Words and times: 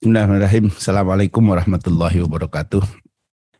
Bismillahirrahmanirrahim. 0.00 0.72
Assalamualaikum 0.72 1.44
warahmatullahi 1.44 2.24
wabarakatuh. 2.24 2.80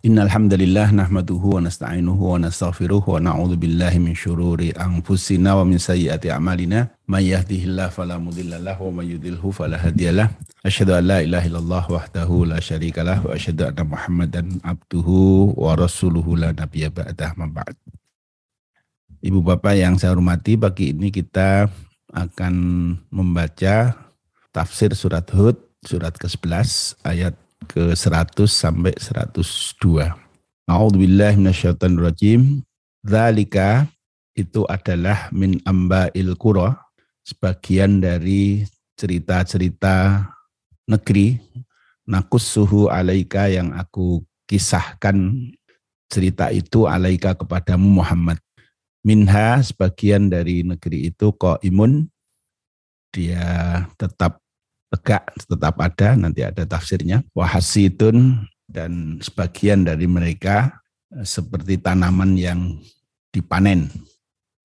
Innal 0.09 0.33
hamdalillah 0.33 0.89
nahmaduhu 0.89 1.61
wa 1.61 1.69
nasta'inuhu 1.69 2.17
wa 2.17 2.41
nastaghfiruh 2.41 3.05
wa 3.05 3.21
na'udzu 3.21 3.61
billahi 3.61 4.01
min 4.01 4.17
syururi 4.17 4.73
anfusina 4.73 5.61
wa 5.61 5.69
min 5.69 5.77
sayyiati 5.77 6.33
a'malina. 6.33 6.97
May 7.05 7.37
yahdihillahu 7.37 7.93
fala 7.93 8.17
mudhillalah 8.17 8.73
wa 8.81 8.89
may 8.89 9.13
yudhlilhu 9.13 9.53
fala 9.53 9.77
hadiyalah. 9.77 10.33
Asyhadu 10.65 10.97
an 10.97 11.13
la 11.13 11.21
ilaha 11.21 11.45
illallah 11.45 11.85
wahdahu 11.93 12.49
la 12.49 12.57
syarikalah 12.57 13.21
wa 13.21 13.37
asyhadu 13.37 13.69
anna 13.69 13.85
Muhammadan 13.85 14.65
abduhu 14.65 15.53
wa 15.61 15.77
rasuluhu 15.77 16.41
la 16.41 16.57
nabiyya 16.57 16.89
ba'dah 16.89 17.37
ma 17.37 17.53
ba'd. 17.53 17.77
Ibu 19.21 19.45
Bapak 19.45 19.77
yang 19.77 20.01
saya 20.01 20.17
hormati, 20.17 20.57
pagi 20.57 20.97
ini 20.97 21.13
kita 21.13 21.69
akan 22.17 22.55
membaca 23.13 23.93
tafsir 24.57 24.97
surat 24.97 25.29
Hud 25.37 25.69
surat 25.85 26.13
ke-11 26.17 27.01
ayat 27.05 27.35
ke-100 27.71 28.37
sampai 28.49 28.93
102. 28.97 30.13
A'udzubillahi 30.69 31.37
minasyaitonirrajim. 31.41 32.63
Dzalika 33.01 33.89
itu 34.37 34.69
adalah 34.69 35.33
min 35.33 35.59
amba'il 35.65 36.37
qura, 36.37 36.77
sebagian 37.25 38.01
dari 38.01 38.69
cerita-cerita 38.97 40.29
negeri 40.85 41.41
nakus 42.05 42.45
suhu 42.45 42.91
alaika 42.93 43.49
yang 43.49 43.73
aku 43.73 44.21
kisahkan 44.45 45.17
cerita 46.11 46.51
itu 46.51 46.85
alaika 46.91 47.39
kepadamu 47.39 48.03
Muhammad. 48.03 48.37
Minha 49.01 49.63
sebagian 49.65 50.29
dari 50.29 50.61
negeri 50.61 51.09
itu 51.09 51.33
ko 51.33 51.57
imun 51.65 52.05
dia 53.15 53.89
tetap 53.97 54.40
tegak 54.91 55.31
tetap 55.39 55.79
ada, 55.79 56.19
nanti 56.19 56.43
ada 56.43 56.67
tafsirnya. 56.67 57.23
Wahasitun 57.33 58.47
dan 58.67 59.23
sebagian 59.23 59.87
dari 59.87 60.11
mereka 60.11 60.83
eh, 61.15 61.27
seperti 61.27 61.79
tanaman 61.79 62.35
yang 62.35 62.79
dipanen. 63.31 63.91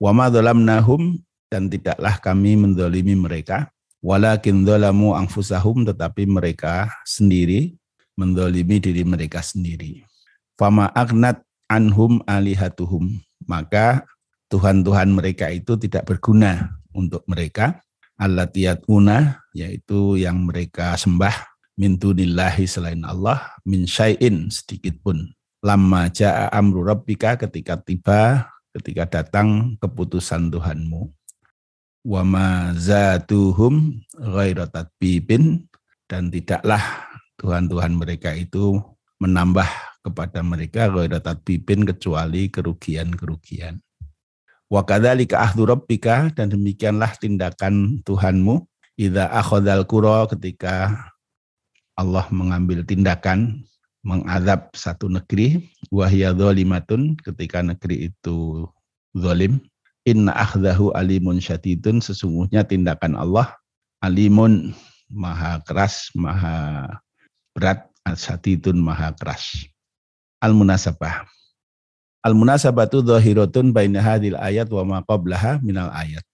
Wama 0.02 0.28
nahum 0.58 1.22
dan 1.48 1.72
tidaklah 1.72 2.20
kami 2.20 2.58
mendolimi 2.58 3.16
mereka. 3.16 3.70
Walakin 4.06 4.62
dolamu 4.62 5.18
angfusahum 5.18 5.82
tetapi 5.82 6.30
mereka 6.30 6.94
sendiri 7.10 7.74
mendolimi 8.14 8.78
diri 8.78 9.02
mereka 9.02 9.42
sendiri. 9.42 10.06
Fama 10.60 10.94
agnat 10.94 11.42
anhum 11.66 12.22
alihatuhum. 12.30 13.18
Maka 13.46 14.06
Tuhan-Tuhan 14.50 15.10
mereka 15.10 15.50
itu 15.50 15.74
tidak 15.78 16.06
berguna 16.06 16.70
untuk 16.94 17.26
mereka 17.26 17.82
allati 18.16 18.68
una 18.88 19.44
yaitu 19.52 20.20
yang 20.20 20.48
mereka 20.48 20.96
sembah 20.96 21.36
min 21.76 22.00
dunillahi 22.00 22.64
selain 22.64 23.04
Allah 23.04 23.52
min 23.68 23.84
syai'in 23.84 24.48
sedikit 24.48 25.00
pun. 25.04 25.32
Lama 25.66 26.08
ja'a 26.14 26.54
amru 26.54 26.86
rabbika 26.86 27.36
ketika 27.42 27.76
tiba 27.82 28.52
ketika 28.76 29.08
datang 29.20 29.80
keputusan 29.82 30.52
Tuhanmu. 30.52 31.10
Wa 32.06 32.22
ma 32.22 32.70
zatuhum 32.78 33.98
dan 36.06 36.30
tidaklah 36.30 36.84
Tuhan-Tuhan 37.42 37.98
mereka 37.98 38.38
itu 38.38 38.78
menambah 39.18 39.66
kepada 40.06 40.46
mereka 40.46 40.86
ghaira 40.94 41.18
tadbibin 41.18 41.82
kecuali 41.82 42.54
kerugian-kerugian 42.54 43.82
Wa 44.76 44.84
kadzalika 44.84 45.40
ahdu 45.40 45.72
rabbika 45.72 46.36
dan 46.36 46.52
demikianlah 46.52 47.16
tindakan 47.16 48.04
Tuhanmu. 48.04 48.68
Idza 49.00 49.32
akhadhal 49.32 49.88
qura 49.88 50.28
ketika 50.28 50.92
Allah 51.96 52.28
mengambil 52.28 52.84
tindakan 52.84 53.64
mengadab 54.04 54.76
satu 54.76 55.08
negeri 55.08 55.64
wahya 55.96 56.36
dzalimatun 56.36 57.16
ketika 57.24 57.64
negeri 57.64 58.12
itu 58.12 58.68
zalim. 59.16 59.64
Inna 60.04 60.36
akhdahu 60.36 60.92
alimun 60.92 61.40
syadidun 61.40 62.04
sesungguhnya 62.04 62.68
tindakan 62.68 63.16
Allah 63.16 63.56
alimun 64.04 64.76
maha 65.08 65.64
keras 65.64 66.12
maha 66.20 66.84
berat 67.56 67.88
syadidun 68.12 68.84
maha 68.84 69.16
keras. 69.16 69.72
Al 70.44 70.52
munasabah 70.52 71.24
Al-munasabatu 72.26 73.06
dhahiratun 73.06 73.70
baina 73.70 74.02
hadil 74.02 74.34
ayat 74.34 74.66
wa 74.74 74.82
ma 74.82 74.98
qablaha 75.06 75.62
minal 75.62 75.94
ayat. 75.94 76.26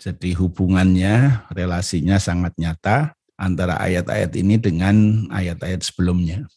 Jadi 0.00 0.32
hubungannya, 0.32 1.44
relasinya 1.52 2.16
sangat 2.16 2.56
nyata 2.56 3.12
antara 3.36 3.76
ayat-ayat 3.76 4.32
ini 4.40 4.56
dengan 4.56 5.28
ayat-ayat 5.28 5.84
sebelumnya. 5.84 6.48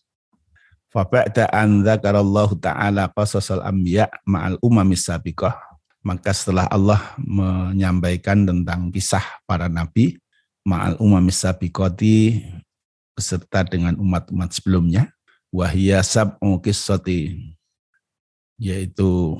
Faba'da 0.88 1.52
an 1.52 1.84
dzakarallahu 1.84 2.56
ta'ala 2.64 3.12
qasasal 3.12 3.60
anbiya 3.68 4.08
ma'al 4.24 4.56
umamis 4.64 5.12
sabiqah. 5.12 5.60
Maka 6.00 6.32
setelah 6.32 6.64
Allah 6.72 7.04
menyampaikan 7.20 8.48
tentang 8.48 8.88
kisah 8.96 9.44
para 9.44 9.68
nabi 9.68 10.24
ma'al 10.64 10.96
umamis 11.04 11.44
sabiqati 11.44 12.48
beserta 13.12 13.68
dengan 13.68 14.00
umat-umat 14.00 14.56
sebelumnya, 14.56 15.12
wahiyya 15.52 16.00
sab'u 16.00 16.64
qissati 16.64 17.52
yaitu 18.64 19.36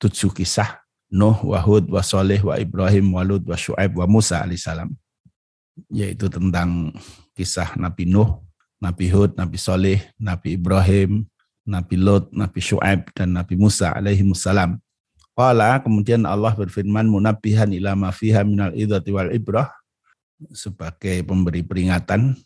tujuh 0.00 0.32
kisah 0.32 0.80
Nuh, 1.12 1.36
Wahud, 1.44 1.92
wa 1.92 2.00
Saleh, 2.00 2.40
wa 2.40 2.56
Ibrahim, 2.56 3.12
wa 3.12 3.20
Lut, 3.20 3.44
wa 3.44 3.52
Shu'aib, 3.52 4.00
wa 4.00 4.08
Musa 4.08 4.40
alaihissalam. 4.40 4.88
Yaitu 5.92 6.32
tentang 6.32 6.88
kisah 7.36 7.76
Nabi 7.76 8.08
Nuh, 8.08 8.40
Nabi 8.80 9.12
Hud, 9.12 9.36
Nabi 9.36 9.60
Saleh, 9.60 10.00
Nabi 10.16 10.56
Ibrahim, 10.56 11.28
Nabi 11.68 12.00
Lut, 12.00 12.32
Nabi 12.32 12.64
Shu'aib, 12.64 13.12
dan 13.12 13.36
Nabi 13.36 13.60
Musa 13.60 13.92
alaihissalam. 13.92 14.80
Qala 15.36 15.84
kemudian 15.84 16.24
Allah 16.24 16.56
berfirman 16.56 17.04
munabihan 17.12 17.68
ila 17.68 17.92
ma 17.92 18.08
fiha 18.08 18.40
minal 18.40 18.72
idhati 18.72 19.12
wal 19.12 19.32
ibrah 19.32 19.68
sebagai 20.52 21.20
pemberi 21.28 21.60
peringatan 21.60 22.36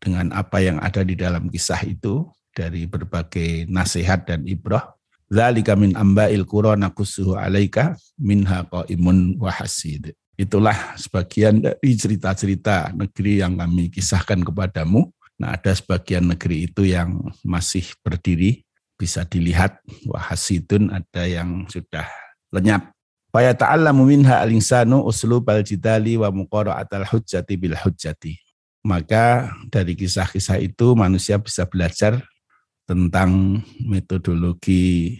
dengan 0.00 0.32
apa 0.32 0.60
yang 0.60 0.80
ada 0.80 1.04
di 1.04 1.16
dalam 1.16 1.48
kisah 1.52 1.80
itu 1.84 2.28
dari 2.52 2.88
berbagai 2.88 3.68
nasihat 3.68 4.24
dan 4.24 4.44
ibrah 4.44 4.95
Zalika 5.26 5.74
min 5.74 5.90
amba'il 5.98 6.46
qura 6.46 6.78
nakussuhu 6.78 7.34
alaika 7.34 7.98
minha 8.14 8.62
qaimun 8.62 9.34
wa 9.42 9.50
hasid. 9.50 10.14
Itulah 10.36 10.94
sebagian 10.94 11.64
dari 11.64 11.96
cerita-cerita 11.96 12.94
negeri 12.94 13.42
yang 13.42 13.58
kami 13.58 13.90
kisahkan 13.90 14.44
kepadamu. 14.44 15.10
Nah, 15.40 15.56
ada 15.56 15.72
sebagian 15.74 16.30
negeri 16.30 16.70
itu 16.70 16.86
yang 16.86 17.20
masih 17.42 17.84
berdiri, 18.04 18.64
bisa 18.96 19.24
dilihat 19.24 19.80
wahasidun 20.08 20.92
ada 20.92 21.24
yang 21.26 21.66
sudah 21.68 22.06
lenyap. 22.52 22.92
Faya 23.34 23.52
ta'allamu 23.52 24.08
minha 24.08 24.40
al-insanu 24.40 25.04
uslubal 25.04 25.60
jidali 25.60 26.16
wa 26.16 26.32
muqara'atal 26.32 27.04
hujjati 27.04 27.56
bil 27.60 27.76
hujjati. 27.76 28.36
Maka 28.86 29.50
dari 29.68 29.98
kisah-kisah 29.98 30.62
itu 30.62 30.94
manusia 30.94 31.36
bisa 31.36 31.66
belajar 31.66 32.22
tentang 32.86 33.60
metodologi 33.82 35.18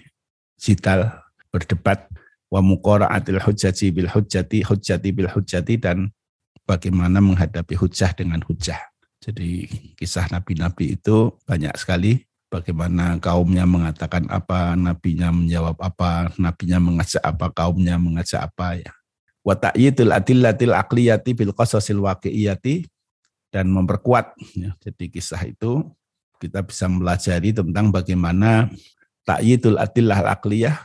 jidal 0.57 1.11
berdebat 1.51 2.07
wa 2.47 2.63
muqara'atil 2.63 3.43
hujjati 3.43 3.91
bil 3.91 4.09
hujjati 4.09 4.63
hujjati 4.63 5.09
bil 5.11 5.29
hujjati 5.29 5.75
dan 5.77 6.15
bagaimana 6.63 7.19
menghadapi 7.19 7.75
hujjah 7.75 8.15
dengan 8.15 8.41
hujjah. 8.47 8.79
Jadi 9.19 9.67
kisah 9.99 10.31
nabi-nabi 10.31 10.95
itu 10.95 11.35
banyak 11.43 11.75
sekali 11.75 12.23
bagaimana 12.47 13.19
kaumnya 13.19 13.67
mengatakan 13.67 14.31
apa, 14.31 14.79
nabinya 14.79 15.35
menjawab 15.35 15.77
apa, 15.83 16.31
nabinya 16.39 16.79
mengajak 16.79 17.23
apa, 17.23 17.51
kaumnya 17.51 17.99
mengajak 17.99 18.47
apa 18.47 18.79
ya. 18.79 18.93
Wa 19.43 19.55
ta'yidul 19.55 20.11
adillatil 20.15 20.75
aqliyati 20.75 21.31
bil 21.35 21.55
qasasil 21.55 21.99
waqi'iyati 22.03 22.87
dan 23.51 23.71
memperkuat 23.71 24.35
ya. 24.55 24.75
Jadi 24.83 25.11
kisah 25.11 25.43
itu 25.47 25.87
kita 26.41 26.65
bisa 26.65 26.87
melajari 26.87 27.53
tentang 27.53 27.89
bagaimana 27.93 28.71
ta'yidul 29.27 29.81
adillah 29.81 30.23
al-aqliyah 30.23 30.77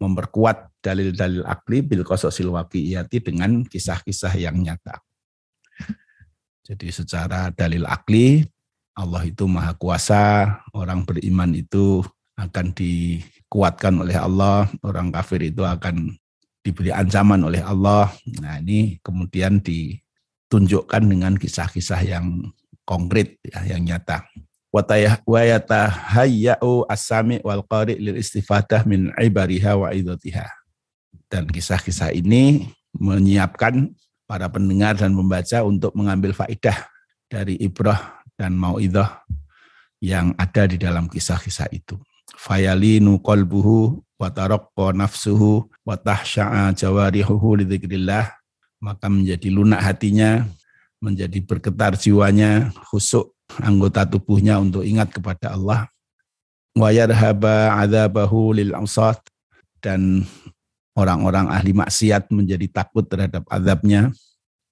memperkuat 0.00 0.80
dalil-dalil 0.80 1.44
akli 1.44 1.84
bil 1.84 2.02
qasasil 2.02 2.48
waqi'iyati 2.48 3.20
dengan 3.20 3.62
kisah-kisah 3.68 4.32
yang 4.40 4.56
nyata. 4.56 4.96
Jadi 6.64 6.88
secara 6.88 7.52
dalil 7.52 7.84
akli 7.84 8.48
Allah 8.96 9.22
itu 9.28 9.44
maha 9.44 9.76
kuasa, 9.76 10.56
orang 10.72 11.04
beriman 11.04 11.52
itu 11.52 12.00
akan 12.40 12.72
dikuatkan 12.72 14.00
oleh 14.00 14.16
Allah, 14.16 14.68
orang 14.80 15.12
kafir 15.12 15.52
itu 15.52 15.62
akan 15.64 16.16
diberi 16.64 16.92
ancaman 16.92 17.44
oleh 17.44 17.60
Allah. 17.60 18.08
Nah 18.40 18.60
ini 18.60 19.00
kemudian 19.04 19.60
ditunjukkan 19.60 21.04
dengan 21.04 21.36
kisah-kisah 21.36 22.00
yang 22.04 22.48
konkret, 22.88 23.40
ya, 23.44 23.76
yang 23.76 23.84
nyata 23.84 24.24
wa 24.70 25.40
yatahayya'u 25.42 26.86
wal 27.42 27.62
qari 27.66 27.98
lil 27.98 28.16
istifadah 28.18 28.86
min 28.86 29.10
ibariha 29.18 29.74
wa 29.74 29.90
idatiha. 29.90 30.46
Dan 31.30 31.46
kisah-kisah 31.46 32.14
ini 32.14 32.70
menyiapkan 32.94 33.94
para 34.26 34.46
pendengar 34.50 34.98
dan 34.98 35.14
pembaca 35.14 35.62
untuk 35.66 35.94
mengambil 35.94 36.34
faidah 36.34 36.86
dari 37.30 37.58
ibrah 37.58 38.22
dan 38.38 38.54
mau'idah 38.54 39.22
yang 40.02 40.34
ada 40.38 40.66
di 40.66 40.78
dalam 40.78 41.06
kisah-kisah 41.10 41.70
itu. 41.74 41.98
Fayalinu 42.38 43.18
qalbuhu 43.20 44.00
wa 44.18 44.28
taraqqa 44.30 44.94
nafsuhu 44.94 45.66
wa 45.82 45.94
tahsya'a 45.98 46.72
jawarihuhu 46.74 47.62
lidzikrillah 47.62 48.40
maka 48.80 49.12
menjadi 49.12 49.52
lunak 49.52 49.84
hatinya, 49.84 50.48
menjadi 51.04 51.36
bergetar 51.44 52.00
jiwanya, 52.00 52.72
khusuk 52.88 53.36
anggota 53.58 54.06
tubuhnya 54.06 54.62
untuk 54.62 54.86
ingat 54.86 55.10
kepada 55.10 55.58
Allah. 55.58 55.90
Wa 56.78 56.94
yarhaba 56.94 57.74
lil 58.54 58.70
ausat 58.78 59.18
dan 59.82 60.22
orang-orang 60.94 61.50
ahli 61.50 61.74
maksiat 61.74 62.30
menjadi 62.30 62.70
takut 62.70 63.02
terhadap 63.10 63.42
azabnya. 63.50 64.14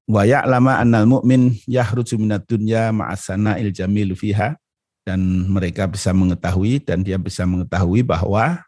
Wa 0.08 0.24
ya'lama 0.24 0.80
annal 0.80 1.04
mu'min 1.04 1.58
yahruju 1.68 2.16
minad 2.16 2.46
dunya 2.48 2.94
ma'asana 2.94 3.60
il 3.60 3.74
jamil 3.74 4.16
fiha 4.16 4.56
dan 5.04 5.20
mereka 5.48 5.88
bisa 5.88 6.12
mengetahui 6.12 6.80
dan 6.84 7.00
dia 7.00 7.16
bisa 7.20 7.44
mengetahui 7.44 8.04
bahwa 8.04 8.60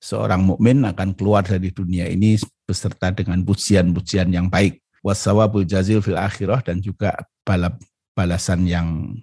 seorang 0.00 0.40
mukmin 0.40 0.80
akan 0.84 1.12
keluar 1.12 1.44
dari 1.44 1.68
dunia 1.68 2.08
ini 2.08 2.40
beserta 2.64 3.12
dengan 3.12 3.40
pujian-pujian 3.44 4.32
yang 4.32 4.48
baik. 4.48 4.80
Wasawabul 5.00 5.64
jazil 5.64 6.04
fil 6.04 6.20
akhirah 6.20 6.60
dan 6.60 6.80
juga 6.84 7.16
balap 7.44 7.80
balasan 8.12 8.68
yang 8.68 9.16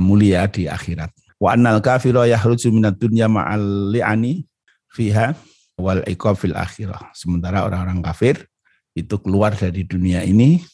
mulia 0.00 0.46
di 0.48 0.68
akhirat. 0.68 1.12
Wa 1.36 1.52
annal 1.52 1.84
kafira 1.84 2.24
yahruju 2.24 2.72
minad 2.72 2.96
dunya 2.96 3.28
ma'al 3.28 3.92
li'ani 3.92 4.44
fiha 4.92 5.36
wal 5.76 6.00
fil 6.36 6.56
akhirah. 6.56 7.12
Sementara 7.12 7.64
orang-orang 7.68 8.00
kafir 8.00 8.48
itu 8.96 9.20
keluar 9.20 9.52
dari 9.52 9.84
dunia 9.84 10.24
ini 10.24 10.64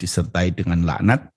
disertai 0.00 0.56
dengan 0.56 0.88
laknat 0.88 1.28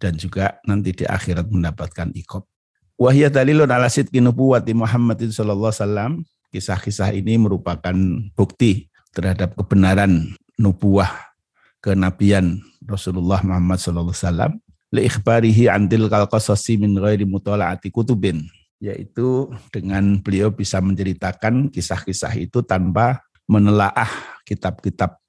dan 0.00 0.16
juga 0.16 0.56
nanti 0.64 0.96
di 0.96 1.04
akhirat 1.04 1.52
mendapatkan 1.52 2.08
iqab. 2.16 2.48
Wahya 2.96 3.28
dalilun 3.28 3.68
ala 3.68 3.88
sidqi 3.88 4.20
nubuwati 4.20 4.72
Muhammadin 4.76 5.32
sallallahu 5.32 5.72
wasallam 5.72 6.24
Kisah-kisah 6.50 7.14
ini 7.14 7.38
merupakan 7.38 7.94
bukti 8.34 8.90
terhadap 9.14 9.54
kebenaran 9.54 10.34
nubuah 10.58 11.30
kenabian 11.78 12.58
Rasulullah 12.82 13.38
Muhammad 13.46 13.78
sallallahu 13.78 14.10
alaihi 14.10 14.58
wasallam 14.90 14.98
li 14.98 15.00
ikhbarihi 15.06 15.64
antil 15.70 16.10
kal 16.10 16.26
qasasi 16.26 16.76
min 16.76 16.98
ghairi 16.98 17.24
mutala'ati 17.24 17.90
kutubin. 17.94 18.50
Yaitu 18.80 19.52
dengan 19.70 20.18
beliau 20.24 20.48
bisa 20.50 20.80
menceritakan 20.80 21.68
kisah-kisah 21.68 22.32
itu 22.40 22.64
tanpa 22.64 23.20
menelaah 23.44 24.08
kitab-kitab 24.48 25.20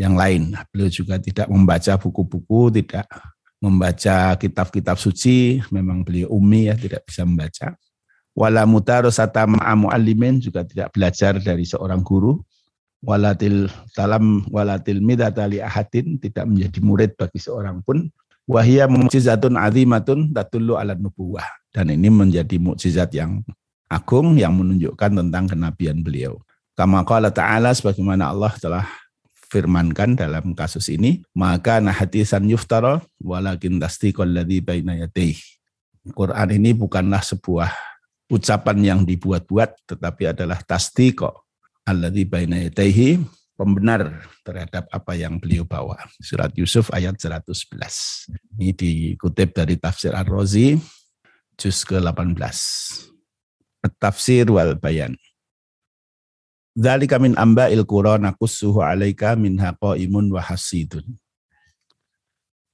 yang 0.00 0.16
lain. 0.16 0.56
Beliau 0.72 0.88
juga 0.88 1.20
tidak 1.20 1.44
membaca 1.52 1.92
buku-buku, 2.00 2.80
tidak 2.80 3.04
membaca 3.60 4.36
kitab-kitab 4.40 4.96
suci, 4.96 5.60
memang 5.68 6.04
beliau 6.04 6.32
umi 6.32 6.72
ya, 6.72 6.74
tidak 6.76 7.04
bisa 7.04 7.28
membaca. 7.28 7.76
Wala 8.36 8.68
mutarosata 8.68 9.48
ma'amu 9.48 9.88
alimin 9.92 10.40
juga 10.40 10.64
tidak 10.64 10.92
belajar 10.92 11.40
dari 11.40 11.64
seorang 11.64 12.00
guru. 12.04 12.40
Walatil 13.04 13.68
talam 13.92 14.44
walatil 14.48 15.04
midatali 15.04 15.60
ahadin 15.60 16.16
tidak 16.16 16.48
menjadi 16.48 16.78
murid 16.80 17.10
bagi 17.16 17.36
seorang 17.40 17.84
pun 17.84 18.08
wahia 18.46 18.86
mukjizatun 18.86 19.58
azimatun 19.58 20.32
tatullu 20.32 20.78
ala 20.78 20.94
nubuwah. 20.94 21.46
Dan 21.74 21.92
ini 21.92 22.08
menjadi 22.08 22.56
mukjizat 22.56 23.12
yang 23.12 23.44
agung 23.90 24.38
yang 24.40 24.56
menunjukkan 24.56 25.12
tentang 25.12 25.44
kenabian 25.50 26.00
beliau. 26.00 26.40
Kama 26.72 27.04
qala 27.04 27.28
ta'ala 27.28 27.74
sebagaimana 27.76 28.32
Allah 28.32 28.52
telah 28.56 28.86
firmankan 29.46 30.18
dalam 30.18 30.52
kasus 30.52 30.90
ini 30.90 31.22
maka 31.30 31.78
nahatisan 31.78 32.44
yuftara 32.50 33.00
walakin 33.22 33.78
tasdiqal 33.78 34.26
ladzi 34.26 34.58
baina 34.58 34.98
yadayhi 34.98 35.38
Quran 36.12 36.48
ini 36.50 36.74
bukanlah 36.74 37.22
sebuah 37.22 37.70
ucapan 38.26 38.78
yang 38.82 39.00
dibuat-buat 39.06 39.86
tetapi 39.86 40.34
adalah 40.34 40.58
tasdiqo 40.66 41.46
alladzi 41.86 42.26
baina 42.26 42.58
yadayhi 42.58 43.22
pembenar 43.56 44.28
terhadap 44.44 44.86
apa 44.92 45.12
yang 45.16 45.40
beliau 45.40 45.64
bawa. 45.64 45.96
Surat 46.20 46.52
Yusuf 46.54 46.92
ayat 46.92 47.16
111. 47.16 47.72
Ini 48.60 48.72
dikutip 48.76 49.56
dari 49.56 49.80
tafsir 49.80 50.12
Ar-Razi 50.12 50.76
juz 51.56 51.82
ke-18. 51.88 52.36
Tafsir 53.96 54.44
wal 54.52 54.76
bayan. 54.76 55.16
Dzalika 56.76 57.16
min 57.16 57.32
amba'il 57.40 57.80
qura 57.88 58.20
naqussuhu 58.20 58.84
'alaika 58.84 59.32
min 59.40 59.56
haqaimun 59.56 60.28
wa 60.28 60.44
hasidun. 60.44 61.16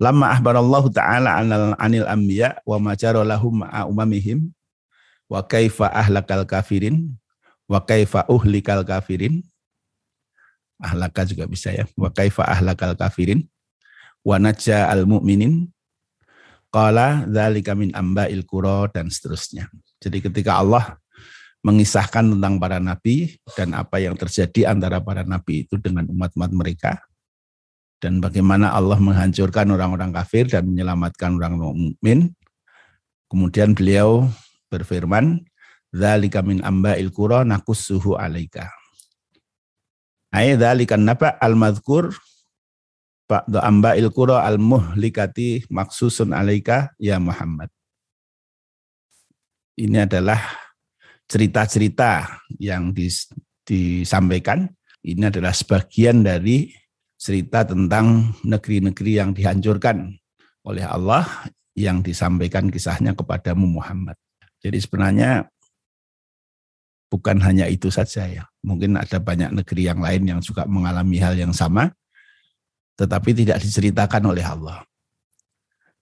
Lama 0.03 0.35
ahbarallahu 0.35 0.91
ta'ala 0.91 1.39
anil, 1.39 1.79
anil 1.79 2.07
anbiya 2.11 2.59
wa 2.67 2.83
ma 2.83 2.99
lahum 3.23 3.63
ma'a 3.63 3.87
umamihim 3.87 4.51
wa 5.31 5.47
kaifa 5.47 5.87
ahlakal 5.95 6.43
kafirin 6.43 7.15
wa 7.71 7.79
kaifa 7.79 8.27
uhlikal 8.27 8.83
kafirin 8.83 9.47
ahlaka 10.83 11.23
juga 11.23 11.47
bisa 11.47 11.71
ya 11.71 11.87
wa 11.95 12.11
kaifa 12.11 12.43
ahlakal 12.43 12.99
kafirin 12.99 13.47
wa 14.27 14.37
najja 14.43 14.91
al 14.91 15.07
mu'minin 15.07 15.71
qala 16.75 17.23
dzalika 17.31 17.79
min 17.79 17.95
amba'il 17.95 18.43
qura 18.43 18.91
dan 18.91 19.07
seterusnya 19.07 19.71
jadi 20.03 20.19
ketika 20.19 20.59
Allah 20.59 20.99
mengisahkan 21.63 22.35
tentang 22.35 22.59
para 22.59 22.83
nabi 22.83 23.39
dan 23.55 23.79
apa 23.79 24.03
yang 24.03 24.19
terjadi 24.19 24.75
antara 24.75 24.99
para 24.99 25.23
nabi 25.23 25.63
itu 25.63 25.79
dengan 25.79 26.11
umat-umat 26.11 26.51
mereka 26.51 26.99
dan 28.03 28.19
bagaimana 28.19 28.75
Allah 28.75 28.99
menghancurkan 28.99 29.71
orang-orang 29.71 30.11
kafir 30.11 30.51
dan 30.51 30.67
menyelamatkan 30.67 31.39
orang 31.39 31.55
mukmin. 31.55 32.35
Kemudian 33.31 33.79
beliau 33.79 34.27
berfirman, 34.67 35.39
"Dzalika 35.95 36.43
min 36.43 36.59
amba'il 36.67 37.15
qura 37.15 37.47
naqussuhu 37.47 38.19
'alaika." 38.19 38.82
Ai 40.33 40.57
dzalika 40.57 40.97
naba 40.97 41.37
al-madhkur 41.37 42.09
ba'da 43.29 43.69
amba'il 43.69 44.09
qura 44.09 44.49
al-muhlikati 44.49 45.69
maksusun 45.69 46.33
'alaika 46.33 46.97
ya 46.97 47.21
Muhammad. 47.21 47.69
Ini 49.77 50.09
adalah 50.09 50.41
cerita-cerita 51.29 52.41
yang 52.61 52.93
dis, 52.93 53.29
disampaikan. 53.65 54.69
Ini 55.01 55.33
adalah 55.33 55.53
sebagian 55.53 56.25
dari 56.25 56.73
cerita 57.17 57.65
tentang 57.65 58.37
negeri-negeri 58.45 59.13
yang 59.17 59.31
dihancurkan 59.33 60.13
oleh 60.69 60.85
Allah 60.85 61.25
yang 61.73 62.05
disampaikan 62.05 62.69
kisahnya 62.69 63.17
kepadamu 63.17 63.65
Muhammad. 63.81 64.17
Jadi 64.61 64.79
sebenarnya 64.79 65.49
bukan 67.09 67.41
hanya 67.41 67.67
itu 67.67 67.89
saja 67.89 68.29
ya. 68.29 68.45
Mungkin 68.63 68.95
ada 68.95 69.19
banyak 69.19 69.51
negeri 69.51 69.91
yang 69.91 69.99
lain 69.99 70.23
yang 70.23 70.41
juga 70.41 70.63
mengalami 70.71 71.19
hal 71.19 71.35
yang 71.35 71.51
sama, 71.51 71.91
tetapi 72.95 73.35
tidak 73.35 73.59
diceritakan 73.59 74.23
oleh 74.31 74.47
Allah. 74.47 74.87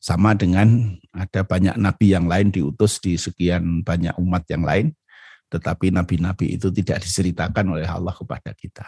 Sama 0.01 0.33
dengan 0.33 0.97
ada 1.13 1.45
banyak 1.45 1.77
nabi 1.77 2.17
yang 2.17 2.25
lain 2.29 2.53
diutus 2.53 3.01
di 3.01 3.21
sekian 3.21 3.85
banyak 3.85 4.17
umat 4.17 4.45
yang 4.49 4.65
lain, 4.65 4.87
tetapi 5.53 5.93
nabi-nabi 5.93 6.57
itu 6.57 6.73
tidak 6.73 7.05
diceritakan 7.05 7.77
oleh 7.77 7.85
Allah 7.85 8.13
kepada 8.13 8.55
kita. 8.57 8.87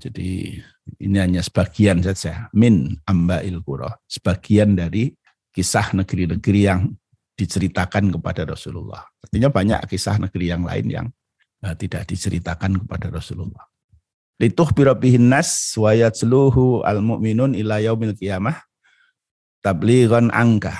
Jadi 0.00 0.56
ini 1.00 1.16
hanya 1.20 1.44
sebagian 1.44 2.00
saja 2.00 2.48
min 2.56 2.96
amba 3.04 3.44
qura, 3.60 3.92
sebagian 4.08 4.72
dari 4.72 5.12
kisah 5.52 5.92
negeri-negeri 5.92 6.60
yang 6.64 6.88
diceritakan 7.36 8.08
kepada 8.08 8.48
Rasulullah. 8.48 9.04
Artinya 9.20 9.52
banyak 9.52 9.80
kisah 9.88 10.16
negeri 10.16 10.52
yang 10.52 10.64
lain 10.64 10.86
yang 10.88 11.06
uh, 11.64 11.74
tidak 11.76 12.08
diceritakan 12.08 12.84
kepada 12.84 13.12
Rasulullah. 13.12 13.64
Lituh 14.40 14.72
birabihin 14.72 15.28
nas 15.28 15.76
wa 15.76 15.92
yatsluhu 15.92 16.80
al 16.80 17.04
mu'minun 17.04 17.52
ila 17.52 17.76
yaumil 17.76 18.16
qiyamah 18.16 18.56
angka. 20.32 20.72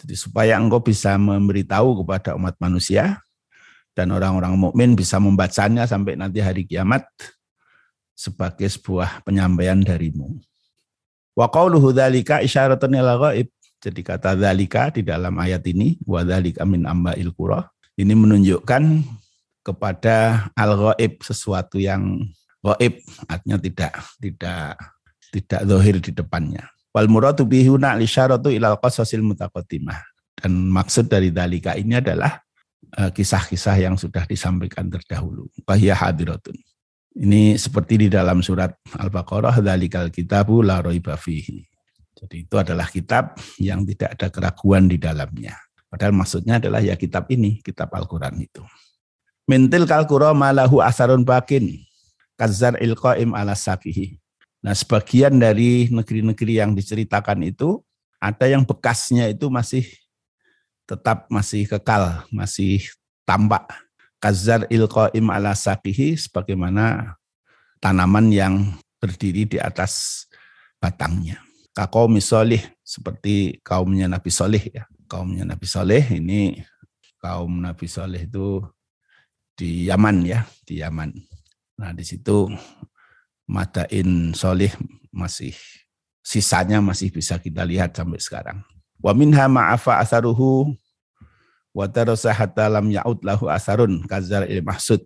Jadi 0.00 0.14
supaya 0.14 0.54
engkau 0.56 0.80
bisa 0.80 1.18
memberitahu 1.18 2.06
kepada 2.06 2.38
umat 2.38 2.54
manusia 2.62 3.18
dan 3.92 4.14
orang-orang 4.14 4.54
mukmin 4.54 4.94
bisa 4.94 5.18
membacanya 5.18 5.84
sampai 5.84 6.14
nanti 6.14 6.38
hari 6.38 6.64
kiamat 6.64 7.04
sebagai 8.14 8.70
sebuah 8.70 9.26
penyampaian 9.26 9.76
darimu. 9.82 10.38
Wa 11.34 11.50
qauluhu 11.50 11.90
dzalika 11.90 12.40
isyaratun 12.40 12.94
ila 12.94 13.18
ghaib 13.18 13.50
jadi 13.80 14.00
kata 14.04 14.36
dalika 14.36 14.92
di 14.92 15.00
dalam 15.00 15.40
ayat 15.40 15.64
ini, 15.64 15.96
wa 16.04 16.20
dzalika 16.20 16.68
min 16.68 16.84
amba'il 16.84 17.32
qura. 17.32 17.64
Ini 17.96 18.12
menunjukkan 18.12 18.82
kepada 19.60 20.48
al-ghaib 20.56 21.20
sesuatu 21.20 21.76
yang 21.76 22.24
ghaib, 22.64 23.00
artinya 23.28 23.56
tidak 23.60 23.92
tidak 24.20 24.76
tidak 25.30 25.60
zahir 25.64 25.96
di 26.02 26.12
depannya. 26.12 26.64
Wal 26.90 27.06
muradu 27.06 27.46
bihuna 27.46 27.94
lisyaratu 27.94 28.50
ilal 28.50 28.80
qasasil 28.82 29.22
mutaqaddimah. 29.22 30.00
Dan 30.40 30.72
maksud 30.72 31.06
dari 31.06 31.30
dalika 31.30 31.76
ini 31.76 32.00
adalah 32.00 32.40
eh, 32.96 33.10
kisah-kisah 33.12 33.76
yang 33.78 33.94
sudah 33.94 34.26
disampaikan 34.26 34.88
terdahulu. 34.88 35.46
Bahya 35.62 35.94
hadiratun. 35.94 36.56
Ini 37.10 37.58
seperti 37.58 38.06
di 38.06 38.08
dalam 38.08 38.38
surat 38.38 38.70
Al-Baqarah, 38.94 39.58
dalikal 39.58 40.14
kitabu 40.14 40.62
la 40.62 40.78
fihi. 41.18 41.66
Jadi 42.14 42.46
itu 42.46 42.54
adalah 42.54 42.86
kitab 42.86 43.34
yang 43.58 43.82
tidak 43.82 44.14
ada 44.14 44.26
keraguan 44.30 44.86
di 44.86 44.94
dalamnya. 44.94 45.58
Padahal 45.90 46.14
maksudnya 46.14 46.62
adalah 46.62 46.78
ya 46.78 46.94
kitab 46.94 47.26
ini, 47.34 47.58
kitab 47.66 47.90
Al-Quran 47.90 48.38
itu. 48.38 48.62
Mintil 49.50 49.82
kalkuro 49.82 50.30
malahu 50.30 50.78
asarun 50.78 51.26
bakin. 51.26 51.82
Kazar 52.38 52.78
ilqaim 52.78 53.34
ala 53.34 53.58
sakihi. 53.58 54.14
Nah 54.62 54.78
sebagian 54.78 55.42
dari 55.42 55.90
negeri-negeri 55.90 56.62
yang 56.62 56.70
diceritakan 56.78 57.42
itu, 57.42 57.82
ada 58.22 58.46
yang 58.46 58.62
bekasnya 58.62 59.26
itu 59.26 59.50
masih 59.50 59.82
tetap 60.86 61.26
masih 61.26 61.66
kekal, 61.66 62.22
masih 62.30 62.86
tampak. 63.26 63.66
Kazar 64.22 64.70
ilqaim 64.70 65.26
ala 65.34 65.58
sakihi 65.58 66.14
sebagaimana 66.14 67.18
tanaman 67.82 68.30
yang 68.30 68.54
berdiri 69.02 69.50
di 69.50 69.58
atas 69.58 70.24
batangnya. 70.78 71.42
Kakau 71.74 72.06
misolih 72.06 72.62
seperti 72.86 73.58
kaumnya 73.66 74.06
Nabi 74.06 74.30
Soleh 74.30 74.62
ya 74.70 74.86
kaumnya 75.10 75.42
Nabi 75.42 75.66
Saleh 75.66 76.06
ini 76.14 76.62
kaum 77.18 77.58
Nabi 77.58 77.90
Saleh 77.90 78.30
itu 78.30 78.62
di 79.60 79.92
Yaman 79.92 80.24
ya, 80.24 80.48
di 80.64 80.80
Yaman. 80.80 81.12
Nah 81.76 81.92
di 81.92 82.00
situ 82.00 82.48
Madain 83.44 84.32
Soleh 84.32 84.72
masih 85.12 85.52
sisanya 86.24 86.80
masih 86.80 87.12
bisa 87.12 87.36
kita 87.36 87.68
lihat 87.68 87.92
sampai 87.92 88.16
sekarang. 88.16 88.64
Wa 88.96 89.12
minha 89.12 89.44
ma'afa 89.52 90.00
asaruhu 90.00 90.72
wa 91.76 91.84
tarasa 91.92 92.32
hatta 92.32 92.72
lam 92.72 92.88
ya'ud 92.88 93.20
lahu 93.20 93.52
asarun 93.52 94.00
kazar 94.08 94.48
il 94.48 94.64
mahsud. 94.64 95.04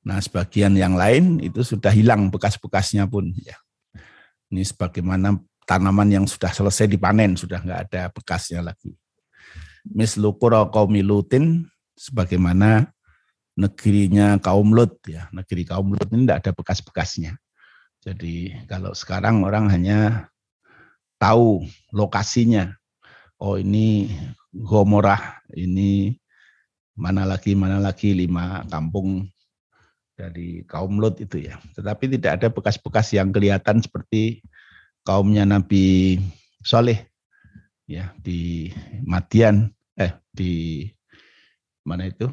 Nah 0.00 0.16
sebagian 0.22 0.72
yang 0.72 0.96
lain 0.96 1.36
itu 1.44 1.60
sudah 1.60 1.92
hilang 1.92 2.32
bekas-bekasnya 2.32 3.04
pun 3.04 3.36
ya. 3.36 3.56
Ini 4.52 4.64
sebagaimana 4.64 5.36
tanaman 5.64 6.08
yang 6.08 6.24
sudah 6.28 6.52
selesai 6.52 6.84
dipanen, 6.88 7.36
sudah 7.36 7.60
nggak 7.60 7.80
ada 7.88 8.02
bekasnya 8.12 8.60
lagi. 8.60 8.92
Mislu 9.88 10.36
qura 10.36 10.68
qaumi 10.68 11.00
Lutin 11.00 11.64
sebagaimana 11.96 12.91
negerinya 13.62 14.36
kaum 14.42 14.74
Lut 14.74 14.98
ya. 15.06 15.30
Negeri 15.30 15.62
kaum 15.62 15.94
Lut 15.94 16.08
ini 16.10 16.26
tidak 16.26 16.38
ada 16.42 16.50
bekas-bekasnya. 16.52 17.32
Jadi 18.02 18.66
kalau 18.66 18.90
sekarang 18.92 19.46
orang 19.46 19.70
hanya 19.70 20.26
tahu 21.22 21.62
lokasinya. 21.94 22.74
Oh 23.38 23.58
ini 23.58 24.10
Gomorah, 24.52 25.42
ini 25.54 26.18
mana 26.98 27.24
lagi 27.24 27.56
mana 27.56 27.80
lagi 27.80 28.12
lima 28.12 28.66
kampung 28.68 29.30
dari 30.18 30.66
kaum 30.66 30.98
Lut 30.98 31.22
itu 31.22 31.46
ya. 31.46 31.58
Tetapi 31.78 32.18
tidak 32.18 32.42
ada 32.42 32.48
bekas-bekas 32.50 33.14
yang 33.14 33.30
kelihatan 33.30 33.82
seperti 33.82 34.42
kaumnya 35.06 35.46
Nabi 35.46 36.18
Soleh 36.62 37.10
ya 37.90 38.14
di 38.22 38.70
Madian 39.02 39.70
eh 39.98 40.14
di 40.30 40.86
mana 41.82 42.06
itu 42.06 42.30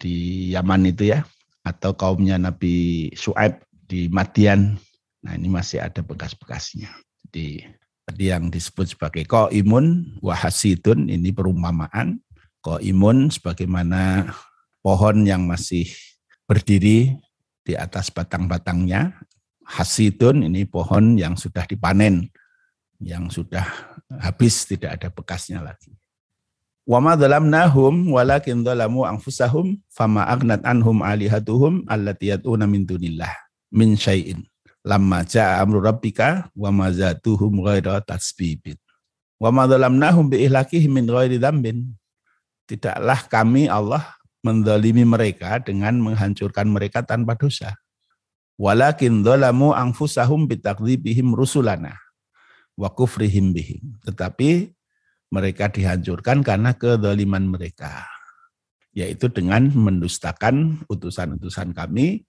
di 0.00 0.48
Yaman 0.56 0.88
itu 0.88 1.12
ya 1.12 1.24
atau 1.66 1.92
kaumnya 1.92 2.38
Nabi 2.38 3.10
Su'aib 3.12 3.60
di 3.70 4.06
Madian. 4.08 4.78
Nah 5.26 5.32
ini 5.34 5.50
masih 5.50 5.82
ada 5.82 6.00
bekas-bekasnya. 6.00 6.88
Jadi 7.26 7.66
tadi 8.06 8.24
yang 8.30 8.48
disebut 8.48 8.94
sebagai 8.94 9.26
imun 9.50 10.16
wahasidun 10.22 11.10
ini 11.10 11.34
perumpamaan. 11.34 12.22
Imun 12.66 13.30
sebagaimana 13.30 14.26
pohon 14.82 15.22
yang 15.22 15.46
masih 15.46 15.86
berdiri 16.50 17.14
di 17.62 17.74
atas 17.78 18.10
batang-batangnya. 18.10 19.14
Hasidun 19.66 20.46
ini 20.46 20.62
pohon 20.62 21.18
yang 21.18 21.34
sudah 21.34 21.66
dipanen, 21.66 22.30
yang 23.02 23.26
sudah 23.26 23.66
habis 24.22 24.62
tidak 24.66 24.98
ada 24.98 25.10
bekasnya 25.10 25.58
lagi. 25.58 25.90
Wa 26.86 27.02
ma 27.02 27.18
dzalamnahum 27.18 28.14
walakin 28.14 28.62
dzalamu 28.62 29.02
anfusahum 29.02 29.82
fama 29.90 30.22
aghnat 30.22 30.62
anhum 30.62 31.02
alihatuhum 31.02 31.82
allati 31.90 32.30
yad'una 32.30 32.70
min 32.70 32.86
dunillah 32.86 33.34
min 33.74 33.98
syai'in 33.98 34.46
lamma 34.86 35.26
jaa 35.26 35.58
amru 35.58 35.82
rabbika 35.82 36.46
wa 36.54 36.70
zatuhum 36.94 37.58
ghaira 37.66 37.98
tasbibin. 38.06 38.78
Wa 39.42 39.50
ma 39.50 39.66
dzalamnahum 39.66 40.30
bi 40.30 40.46
ihlakihim 40.46 40.94
min 40.94 41.10
ghairi 41.10 41.42
dzambin. 41.42 41.90
Tidaklah 42.70 43.26
kami 43.26 43.66
Allah 43.66 44.06
mendalimi 44.46 45.02
mereka 45.02 45.58
dengan 45.58 45.98
menghancurkan 45.98 46.70
mereka 46.70 47.02
tanpa 47.02 47.34
dosa. 47.34 47.74
Walakin 48.62 49.26
dhalamu 49.26 49.74
anfusahum 49.74 50.46
bitakdzibihim 50.46 51.34
rusulana 51.34 51.98
wa 52.78 52.86
kufrihim 52.94 53.50
bihim. 53.50 53.98
Tetapi 54.06 54.75
mereka 55.30 55.70
dihancurkan 55.70 56.42
karena 56.42 56.74
kedoliman 56.74 57.46
mereka. 57.46 58.06
Yaitu 58.96 59.28
dengan 59.28 59.68
mendustakan 59.76 60.80
utusan-utusan 60.88 61.76
kami 61.76 62.24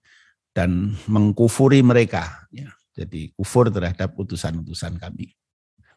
dan 0.52 0.92
mengkufuri 1.08 1.80
mereka. 1.80 2.44
Ya, 2.52 2.68
jadi 2.92 3.32
kufur 3.32 3.72
terhadap 3.72 4.12
utusan-utusan 4.18 5.00
kami. 5.00 5.32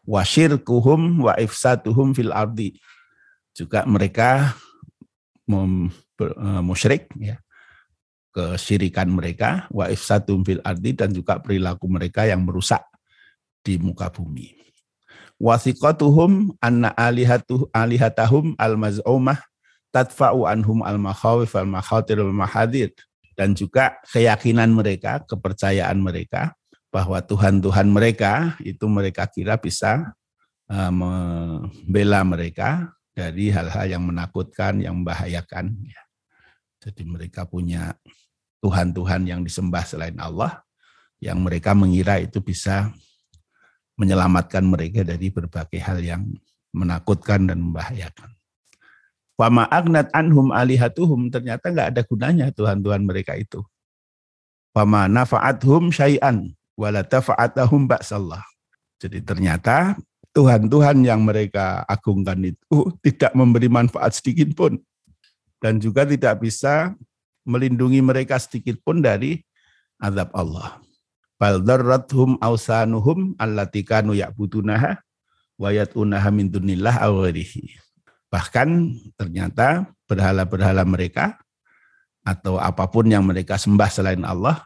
Wasyirkuhum 0.08 1.28
wa 1.28 1.34
ifsatuhum 1.36 2.16
fil 2.16 2.32
ardi. 2.32 2.80
Juga 3.52 3.84
mereka 3.84 4.56
eh, 5.52 6.62
musyrik 6.64 7.12
ya, 7.20 7.36
kesyirikan 8.32 9.12
mereka 9.12 9.68
wa 9.70 9.92
ifsatum 9.92 10.48
fil 10.48 10.64
ardi 10.64 10.96
dan 10.96 11.12
juga 11.12 11.44
perilaku 11.44 11.86
mereka 11.92 12.24
yang 12.24 12.48
merusak 12.48 12.88
di 13.60 13.76
muka 13.78 14.08
bumi. 14.08 14.56
Wasiqatuhum 15.42 16.62
anna 16.62 16.94
alihatuh 16.94 17.66
alihatahum 17.74 18.54
al-maz'umah 18.62 19.42
tadfa'u 19.90 20.46
anhum 20.46 20.86
al-makhatir 20.86 22.22
al-mahadir 22.22 22.94
dan 23.34 23.58
juga 23.58 23.98
keyakinan 24.14 24.70
mereka, 24.70 25.26
kepercayaan 25.26 25.98
mereka 25.98 26.54
bahwa 26.94 27.18
Tuhan-Tuhan 27.26 27.90
mereka 27.90 28.54
itu 28.62 28.86
mereka 28.86 29.26
kira 29.26 29.58
bisa 29.58 30.14
uh, 30.70 30.92
membela 30.94 32.22
mereka 32.22 32.94
dari 33.18 33.50
hal-hal 33.50 33.98
yang 33.98 34.04
menakutkan, 34.06 34.78
yang 34.78 35.02
membahayakan. 35.02 35.74
Ya. 35.90 36.02
Jadi 36.86 37.02
mereka 37.08 37.50
punya 37.50 37.98
Tuhan-Tuhan 38.62 39.26
yang 39.26 39.42
disembah 39.42 39.90
selain 39.90 40.22
Allah, 40.22 40.62
yang 41.18 41.42
mereka 41.42 41.74
mengira 41.74 42.22
itu 42.22 42.46
bisa 42.46 42.94
menyelamatkan 44.02 44.66
mereka 44.66 45.06
dari 45.06 45.30
berbagai 45.30 45.78
hal 45.78 46.02
yang 46.02 46.26
menakutkan 46.74 47.46
dan 47.46 47.62
membahayakan. 47.62 48.34
Wama 49.38 49.70
agnat 49.70 50.10
anhum 50.18 50.50
alihatuhum 50.50 51.30
ternyata 51.30 51.70
nggak 51.70 51.88
ada 51.94 52.02
gunanya 52.02 52.46
Tuhan-Tuhan 52.50 53.06
mereka 53.06 53.38
itu. 53.38 53.62
Wama 54.74 55.06
nafa'athum 55.06 55.94
syai'an 55.94 56.50
wala 56.74 57.06
tafa'atahum 57.06 57.86
ba'sallah. 57.86 58.42
Jadi 58.98 59.22
ternyata 59.22 59.98
Tuhan-Tuhan 60.34 61.06
yang 61.06 61.22
mereka 61.22 61.86
agungkan 61.86 62.42
itu 62.42 62.94
tidak 63.06 63.36
memberi 63.38 63.70
manfaat 63.70 64.18
sedikit 64.18 64.54
pun 64.58 64.82
dan 65.62 65.78
juga 65.78 66.08
tidak 66.08 66.42
bisa 66.42 66.96
melindungi 67.46 68.02
mereka 68.02 68.38
sedikit 68.42 68.80
pun 68.82 69.02
dari 69.04 69.42
azab 70.02 70.34
Allah. 70.34 70.82
Bal 71.42 71.58
darrathum 71.66 72.38
awsanuhum 72.38 73.34
allati 73.42 73.82
kanu 73.82 74.14
ya'budunaha 74.14 75.02
wa 75.58 75.70
yat'unaha 75.74 76.30
min 76.30 76.54
dunillah 76.54 77.02
Bahkan 78.30 78.70
ternyata 79.18 79.90
berhala-berhala 80.06 80.86
mereka 80.86 81.42
atau 82.22 82.62
apa 82.62 82.86
pun 82.86 83.10
yang 83.10 83.26
mereka 83.26 83.58
sembah 83.58 83.90
selain 83.90 84.22
Allah 84.22 84.62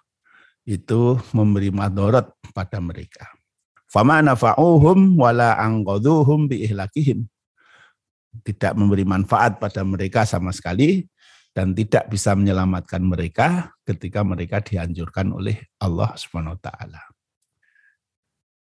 itu 0.68 1.16
memberi 1.32 1.72
madorot 1.72 2.28
pada 2.52 2.84
mereka. 2.84 3.24
Fama 3.88 4.20
nafa'uhum 4.20 5.16
wala 5.16 5.56
angqadhuhum 5.56 6.52
bi 6.52 6.68
ihlakihim 6.68 7.24
tidak 8.44 8.76
memberi 8.76 9.08
manfaat 9.08 9.56
pada 9.56 9.80
mereka 9.88 10.28
sama 10.28 10.52
sekali 10.52 11.08
dan 11.56 11.72
tidak 11.72 12.12
bisa 12.12 12.36
menyelamatkan 12.36 13.00
mereka 13.00 13.72
ketika 13.88 14.28
mereka 14.28 14.60
dianjurkan 14.60 15.32
oleh 15.32 15.56
Allah 15.80 16.12
Subhanahu 16.20 16.60
wa 16.60 16.62
taala. 16.62 17.02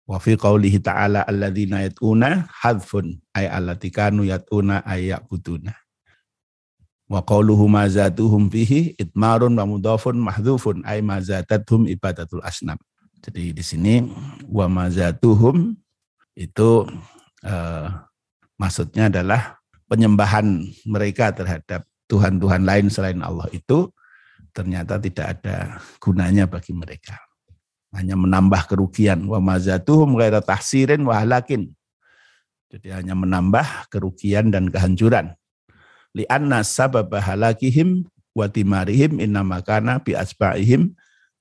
Wa 0.06 0.22
fi 0.22 0.38
qaulihi 0.38 0.86
ta'ala 0.86 1.26
alladzina 1.26 1.82
yatuna 1.82 2.46
hadfun 2.62 3.18
ay 3.34 3.50
allati 3.50 3.90
kanu 3.90 4.22
yatuna 4.22 4.86
ay 4.86 5.10
ya'buduna. 5.10 5.74
Wa 7.10 7.26
qauluhu 7.26 7.66
ma 7.66 7.90
zatuhum 7.90 8.54
fihi 8.54 8.94
itmarun 9.02 9.58
wa 9.58 9.66
mudhafun 9.66 10.22
mahdhufun 10.22 10.86
ay 10.86 11.02
ma 11.02 11.18
zatatuhum 11.18 11.90
ibadatul 11.90 12.46
asnam. 12.46 12.78
Jadi 13.26 13.50
di 13.50 13.66
sini 13.66 14.06
wa 14.46 14.70
ma 14.70 14.86
zatuhum 14.94 15.74
itu 16.38 16.86
uh, 17.42 17.88
maksudnya 18.62 19.10
adalah 19.10 19.58
penyembahan 19.90 20.70
mereka 20.86 21.34
terhadap 21.34 21.90
Tuhan-Tuhan 22.06 22.64
lain 22.66 22.88
selain 22.92 23.20
Allah 23.22 23.50
itu 23.52 23.90
ternyata 24.56 25.02
tidak 25.02 25.40
ada 25.40 25.82
gunanya 26.00 26.48
bagi 26.48 26.72
mereka. 26.72 27.20
hanya 27.96 28.20
menambah 28.20 28.68
kerugian 28.68 29.24
wa 29.24 29.40
mazatuhum 29.40 30.20
ghaira 30.20 30.44
tahsirin 30.44 31.08
wa 31.08 31.16
halakin 31.16 31.72
jadi 32.68 33.00
hanya 33.00 33.16
menambah 33.16 33.88
kerugian 33.88 34.52
dan 34.52 34.68
kehancuran 34.68 35.32
li'anna 36.12 36.60
sabab 36.68 37.08
halakihim 37.16 38.04
wa 38.36 38.52
timarihim 38.52 39.24
innama 39.24 39.64
kana 39.64 40.04
bi 40.04 40.12
asba'ihim 40.12 40.92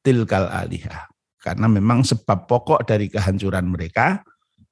tilkal 0.06 0.46
alihah 0.46 1.10
karena 1.42 1.66
memang 1.66 2.06
sebab 2.06 2.46
pokok 2.46 2.86
dari 2.86 3.10
kehancuran 3.10 3.74
mereka 3.74 4.22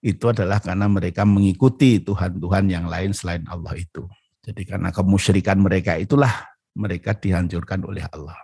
itu 0.02 0.30
adalah 0.30 0.58
karena 0.58 0.90
mereka 0.90 1.22
mengikuti 1.22 2.02
Tuhan-Tuhan 2.02 2.66
yang 2.66 2.90
lain 2.90 3.14
selain 3.14 3.46
Allah 3.46 3.78
itu. 3.78 4.02
Jadi 4.42 4.62
karena 4.66 4.90
kemusyrikan 4.90 5.58
mereka 5.62 5.94
itulah 5.94 6.30
mereka 6.74 7.14
dihancurkan 7.14 7.86
oleh 7.86 8.02
Allah. 8.10 8.38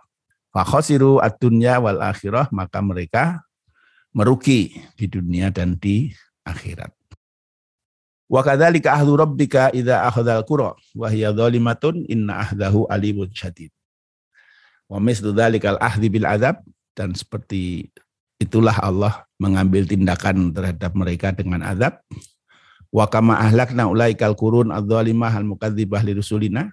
Fakhosiru 0.54 1.18
ad-dunya 1.18 1.82
wal 1.82 2.00
akhirah, 2.00 2.48
maka 2.54 2.78
mereka 2.80 3.42
merugi 4.14 4.78
di 4.96 5.06
dunia 5.10 5.50
dan 5.52 5.76
di 5.76 6.14
akhirat. 6.46 6.94
Wa 8.28 8.44
kadzalika 8.44 8.92
ahdu 8.96 9.16
rabbika 9.16 9.72
idza 9.72 10.04
akhadhal 10.04 10.44
qura 10.44 10.76
wa 10.76 11.08
hiya 11.08 11.32
zalimatun 11.32 12.04
inna 12.08 12.44
ahdahu 12.44 12.84
alimun 12.88 13.32
syadid. 13.32 13.72
Wa 14.88 15.00
mislu 15.00 15.32
dzalikal 15.32 15.80
ahdi 15.80 16.12
bil 16.12 16.28
adab 16.28 16.60
dan 16.92 17.16
seperti 17.16 17.88
itulah 18.40 18.76
Allah 18.80 19.24
mengambil 19.40 19.84
tindakan 19.84 20.52
terhadap 20.52 20.92
mereka 20.92 21.32
dengan 21.32 21.64
azab. 21.64 22.00
Wa 22.88 23.04
kama 23.06 23.36
ahlakna 23.36 23.84
ulaikal 23.88 24.32
qurun 24.32 24.72
adzalimah 24.72 25.36
al 25.36 25.44
mukadzibah 25.44 26.00
li 26.00 26.16
rusulina 26.16 26.72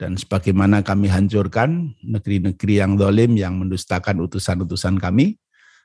dan 0.00 0.16
sebagaimana 0.16 0.80
kami 0.80 1.12
hancurkan 1.12 1.92
negeri-negeri 2.00 2.80
yang 2.80 2.96
zalim 2.96 3.36
yang 3.36 3.60
mendustakan 3.60 4.24
utusan-utusan 4.24 4.96
kami, 4.96 5.36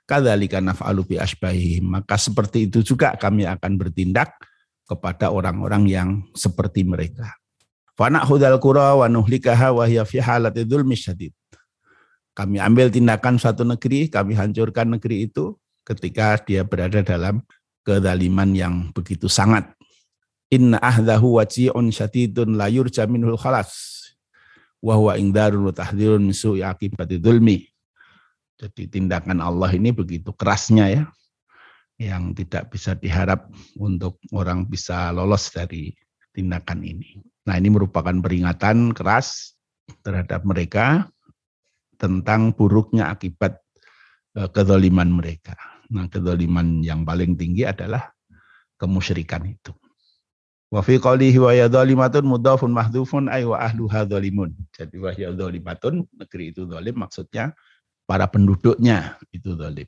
kadzalika 0.07 0.63
naf'alu 0.63 1.03
bi 1.03 1.15
asbahi. 1.19 1.83
Maka 1.83 2.15
seperti 2.15 2.71
itu 2.71 2.79
juga 2.79 3.19
kami 3.19 3.43
akan 3.43 3.75
bertindak 3.75 4.39
kepada 4.87 5.35
orang-orang 5.35 5.83
yang 5.91 6.09
seperti 6.31 6.87
mereka. 6.87 7.27
Fana 7.99 8.23
hudal 8.23 8.55
qura 8.63 8.95
wa 8.95 9.11
nuhlikaha 9.11 9.75
wa 9.75 9.83
hiya 9.83 10.07
fi 10.07 10.23
halati 10.23 10.63
dzulmi 10.63 10.95
syadid. 10.95 11.35
Kami 12.31 12.55
ambil 12.63 12.87
tindakan 12.87 13.35
suatu 13.35 13.67
negeri, 13.67 14.07
kami 14.07 14.31
hancurkan 14.31 14.95
negeri 14.95 15.27
itu 15.27 15.59
ketika 15.83 16.39
dia 16.39 16.63
berada 16.63 17.03
dalam 17.03 17.43
kedaliman 17.85 18.51
yang 18.57 18.75
begitu 18.91 19.29
sangat. 19.29 19.69
Inna 20.49 20.81
ahdahu 20.81 21.37
waji'un 21.37 21.93
syatidun 21.93 22.57
la 22.57 22.65
yurja 22.65 23.05
minhul 23.05 23.37
khalas. 23.37 24.01
Wa 24.81 24.97
huwa 24.97 25.17
ingdarun 25.21 25.69
wa 25.69 25.73
tahdhirun 25.73 26.25
min 26.25 26.33
su'i 26.33 26.65
akibati 26.65 27.21
dhulmi. 27.21 27.65
Jadi 28.57 28.89
tindakan 28.89 29.43
Allah 29.43 29.69
ini 29.75 29.91
begitu 29.93 30.31
kerasnya 30.33 30.85
ya, 30.87 31.03
yang 31.99 32.31
tidak 32.35 32.71
bisa 32.71 32.95
diharap 32.95 33.51
untuk 33.75 34.19
orang 34.31 34.65
bisa 34.65 35.11
lolos 35.11 35.51
dari 35.51 35.91
tindakan 36.31 36.83
ini. 36.83 37.19
Nah 37.45 37.55
ini 37.59 37.69
merupakan 37.71 38.15
peringatan 38.15 38.95
keras 38.95 39.59
terhadap 40.01 40.43
mereka 40.47 41.07
tentang 41.95 42.51
buruknya 42.51 43.11
akibat 43.11 43.59
e, 44.35 44.47
kezaliman 44.51 45.11
mereka. 45.11 45.55
Nah, 45.93 46.09
kezaliman 46.09 46.81
yang 46.81 47.05
paling 47.05 47.37
tinggi 47.37 47.65
adalah 47.67 48.09
kemusyrikan 48.81 49.45
itu. 49.45 49.73
Wa 50.73 50.81
fi 50.81 50.97
qawlihi 50.97 51.37
wa 51.39 51.53
yadzalimatun 51.53 52.25
mudhafun 52.25 52.73
mahdhufun 52.73 53.29
ay 53.29 53.45
wa 53.45 53.61
ahluha 53.61 54.09
zalimun. 54.09 54.51
Jadi 54.73 54.97
wa 54.97 55.13
yadzalimatun 55.13 56.09
negeri 56.17 56.51
itu 56.51 56.65
zalim 56.65 56.97
maksudnya 56.97 57.53
para 58.09 58.25
penduduknya 58.25 59.15
itu 59.29 59.53
zalim. 59.55 59.85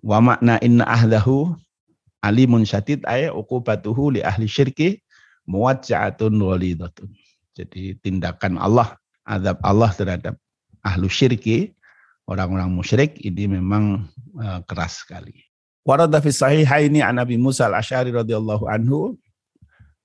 Wa 0.00 0.22
makna 0.22 0.62
inna 0.62 0.86
ahlahu 0.86 1.58
alimun 2.22 2.62
syadid 2.64 3.02
ay 3.04 3.28
uqubatuhu 3.28 4.16
li 4.16 4.20
ahli 4.22 4.46
syirki 4.46 5.02
muwajja'atun 5.44 6.32
walidatun. 6.38 7.12
Jadi 7.54 7.98
tindakan 8.00 8.56
Allah, 8.58 8.96
azab 9.26 9.60
Allah 9.62 9.90
terhadap 9.92 10.34
ahlu 10.80 11.06
syirki, 11.06 11.76
orang-orang 12.28 12.70
musyrik 12.72 13.20
ini 13.20 13.48
memang 13.60 14.08
uh, 14.40 14.60
keras 14.64 15.04
sekali. 15.04 15.44
Warada 15.84 16.16
fi 16.20 16.32
sahihaini 16.32 17.04
an 17.04 17.20
Nabi 17.20 17.36
Musa 17.36 17.68
al-Asy'ari 17.68 18.08
radhiyallahu 18.12 18.64
anhu 18.64 19.20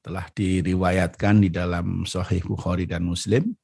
telah 0.03 0.27
diriwayatkan 0.35 1.43
di 1.43 1.49
dalam 1.51 2.03
Sahih 2.03 2.43
Bukhari 2.43 2.83
dan 2.83 3.07
Muslim 3.07 3.55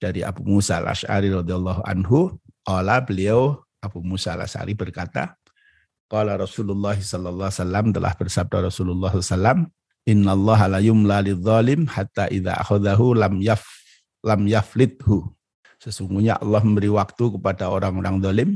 dari 0.00 0.24
Abu 0.24 0.44
Musa 0.44 0.80
al-Asy'ari 0.80 1.28
radhiyallahu 1.32 1.84
anhu, 1.84 2.40
qala 2.64 3.04
beliau 3.04 3.60
Abu 3.84 4.00
Musa 4.00 4.32
al-Asy'ari 4.32 4.72
berkata, 4.72 5.36
qala 6.08 6.40
Rasulullah 6.40 6.96
sallallahu 6.96 7.48
alaihi 7.48 7.60
wasallam 7.60 7.86
telah 7.92 8.12
bersabda 8.16 8.58
Rasulullah 8.68 9.12
sallallahu 9.12 9.68
Inna 10.02 10.34
Allah 10.34 10.60
la 10.66 10.80
yumla 10.82 11.22
lidzalim 11.22 11.86
hatta 11.86 12.26
idza 12.26 12.58
akhadahu 12.58 13.14
lam 13.14 13.38
yaf 13.38 13.62
lam 14.26 14.50
yaflithu 14.50 15.30
Sesungguhnya 15.82 16.38
Allah 16.38 16.62
memberi 16.62 16.86
waktu 16.94 17.34
kepada 17.34 17.66
orang-orang 17.66 18.22
dolim 18.22 18.50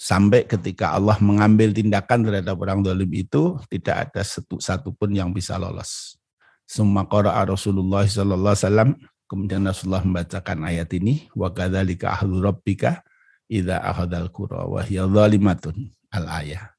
sampai 0.00 0.48
ketika 0.48 0.96
Allah 0.96 1.20
mengambil 1.20 1.76
tindakan 1.76 2.24
terhadap 2.24 2.56
orang 2.56 2.80
dolim 2.80 3.12
itu 3.12 3.60
tidak 3.68 4.08
ada 4.08 4.24
satu, 4.24 4.56
satu 4.56 4.96
pun 4.96 5.12
yang 5.12 5.28
bisa 5.28 5.60
lolos. 5.60 6.16
Summa 6.64 7.04
qara'a 7.04 7.44
Rasulullah 7.44 8.08
sallallahu 8.08 8.56
alaihi 8.56 8.64
wasallam 8.64 8.90
kemudian 9.28 9.60
Rasulullah 9.60 10.00
membacakan 10.08 10.64
ayat 10.64 10.88
ini 10.96 11.28
wa 11.36 11.52
kadzalika 11.52 12.16
ahlu 12.16 12.40
rabbika 12.40 13.04
idza 13.44 13.84
akhadal 13.84 14.32
qura 14.32 14.64
wa 14.64 14.80
hiya 14.80 15.04
zalimatun 15.04 15.92
al 16.16 16.26
ayah. 16.40 16.72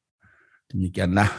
Demikianlah 0.65 1.30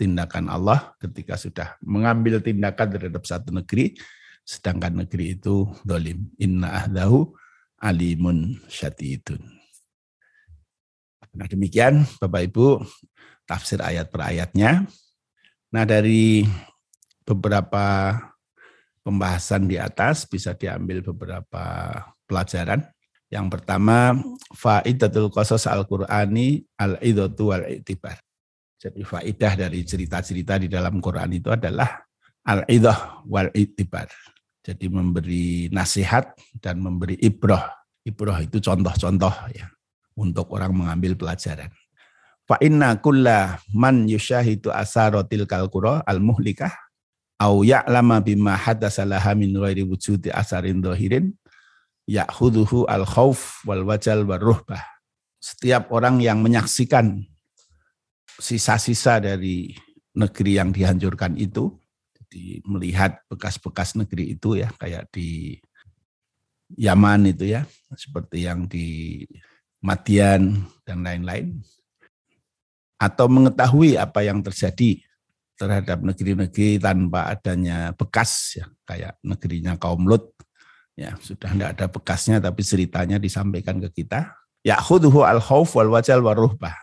tindakan 0.00 0.48
Allah 0.48 0.96
ketika 0.96 1.36
sudah 1.36 1.76
mengambil 1.84 2.40
tindakan 2.40 2.96
terhadap 2.96 3.28
satu 3.28 3.52
negeri 3.52 3.92
sedangkan 4.40 5.04
negeri 5.04 5.36
itu 5.36 5.68
dolim. 5.84 6.32
Inna 6.40 6.80
ahdahu 6.80 7.36
alimun 7.80 8.60
syatidun. 8.68 9.40
Nah 11.30 11.46
demikian 11.48 12.04
Bapak 12.20 12.42
Ibu 12.50 12.84
tafsir 13.48 13.80
ayat 13.80 14.12
per 14.12 14.30
ayatnya. 14.30 14.84
Nah 15.72 15.84
dari 15.86 16.44
beberapa 17.24 18.18
pembahasan 19.00 19.66
di 19.70 19.80
atas 19.80 20.26
bisa 20.28 20.52
diambil 20.54 21.00
beberapa 21.00 21.64
pelajaran. 22.28 22.84
Yang 23.30 23.46
pertama, 23.58 24.18
faidatul 24.50 25.30
qasas 25.30 25.70
al-Qur'ani 25.70 26.66
al-idatu 26.74 27.54
wal-i'tibar. 27.54 28.18
Jadi 28.74 29.06
faidah 29.06 29.54
dari 29.54 29.86
cerita-cerita 29.86 30.58
di 30.58 30.66
dalam 30.66 30.98
Quran 30.98 31.30
itu 31.38 31.46
adalah 31.46 32.02
al-idah 32.42 33.22
wal-i'tibar. 33.30 34.10
Jadi 34.60 34.92
memberi 34.92 35.72
nasihat 35.72 36.36
dan 36.60 36.84
memberi 36.84 37.16
ibrah. 37.16 37.72
Ibrah 38.04 38.44
itu 38.44 38.60
contoh-contoh 38.60 39.32
ya 39.56 39.72
untuk 40.20 40.52
orang 40.52 40.76
mengambil 40.76 41.16
pelajaran. 41.16 41.72
Fa 42.44 42.60
inna 42.60 42.98
kulla 43.00 43.56
man 43.72 44.04
yushahidu 44.04 44.68
asarotil 44.68 45.48
kalkuro 45.48 46.04
al 46.04 46.20
muhlikah 46.20 46.72
au 47.40 47.64
ya'lama 47.64 48.20
bima 48.20 48.52
hadasa 48.52 49.08
laha 49.08 49.32
min 49.32 49.56
ghairi 49.56 49.80
wujudi 49.86 50.28
asarin 50.28 50.84
dohirin 50.84 51.32
ya'khuduhu 52.04 52.84
al 52.84 53.08
khauf 53.08 53.64
wal 53.64 53.88
wajal 53.88 54.28
ruhbah. 54.28 54.84
Setiap 55.40 55.88
orang 55.88 56.20
yang 56.20 56.44
menyaksikan 56.44 57.24
sisa-sisa 58.36 59.24
dari 59.24 59.72
negeri 60.12 60.60
yang 60.60 60.68
dihancurkan 60.68 61.32
itu 61.40 61.79
di 62.30 62.62
melihat 62.62 63.18
bekas-bekas 63.26 63.98
negeri 63.98 64.38
itu 64.38 64.54
ya 64.56 64.70
kayak 64.78 65.10
di 65.10 65.58
Yaman 66.78 67.26
itu 67.34 67.50
ya 67.50 67.66
seperti 67.98 68.46
yang 68.46 68.70
di 68.70 69.26
Madian 69.82 70.62
dan 70.86 71.02
lain-lain. 71.02 71.58
Atau 73.00 73.26
mengetahui 73.26 73.98
apa 73.98 74.22
yang 74.22 74.38
terjadi 74.44 75.02
terhadap 75.58 75.98
negeri-negeri 76.04 76.78
tanpa 76.78 77.32
adanya 77.32 77.90
bekas 77.98 78.54
ya 78.54 78.70
kayak 78.86 79.18
negerinya 79.26 79.74
kaum 79.74 80.06
Lut. 80.06 80.30
Ya 80.94 81.18
sudah 81.18 81.50
tidak 81.50 81.70
ada 81.74 81.86
bekasnya 81.90 82.38
tapi 82.38 82.62
ceritanya 82.62 83.18
disampaikan 83.18 83.82
ke 83.82 84.04
kita. 84.04 84.30
Ya 84.62 84.78
khuduhu 84.78 85.26
al 85.26 85.42
khauf 85.42 85.74
wal 85.74 85.90
wajal 85.90 86.22
waruhbah 86.22 86.76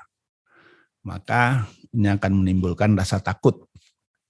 maka 1.07 1.63
ini 1.95 2.12
akan 2.12 2.43
menimbulkan 2.43 2.91
rasa 2.99 3.23
takut 3.23 3.63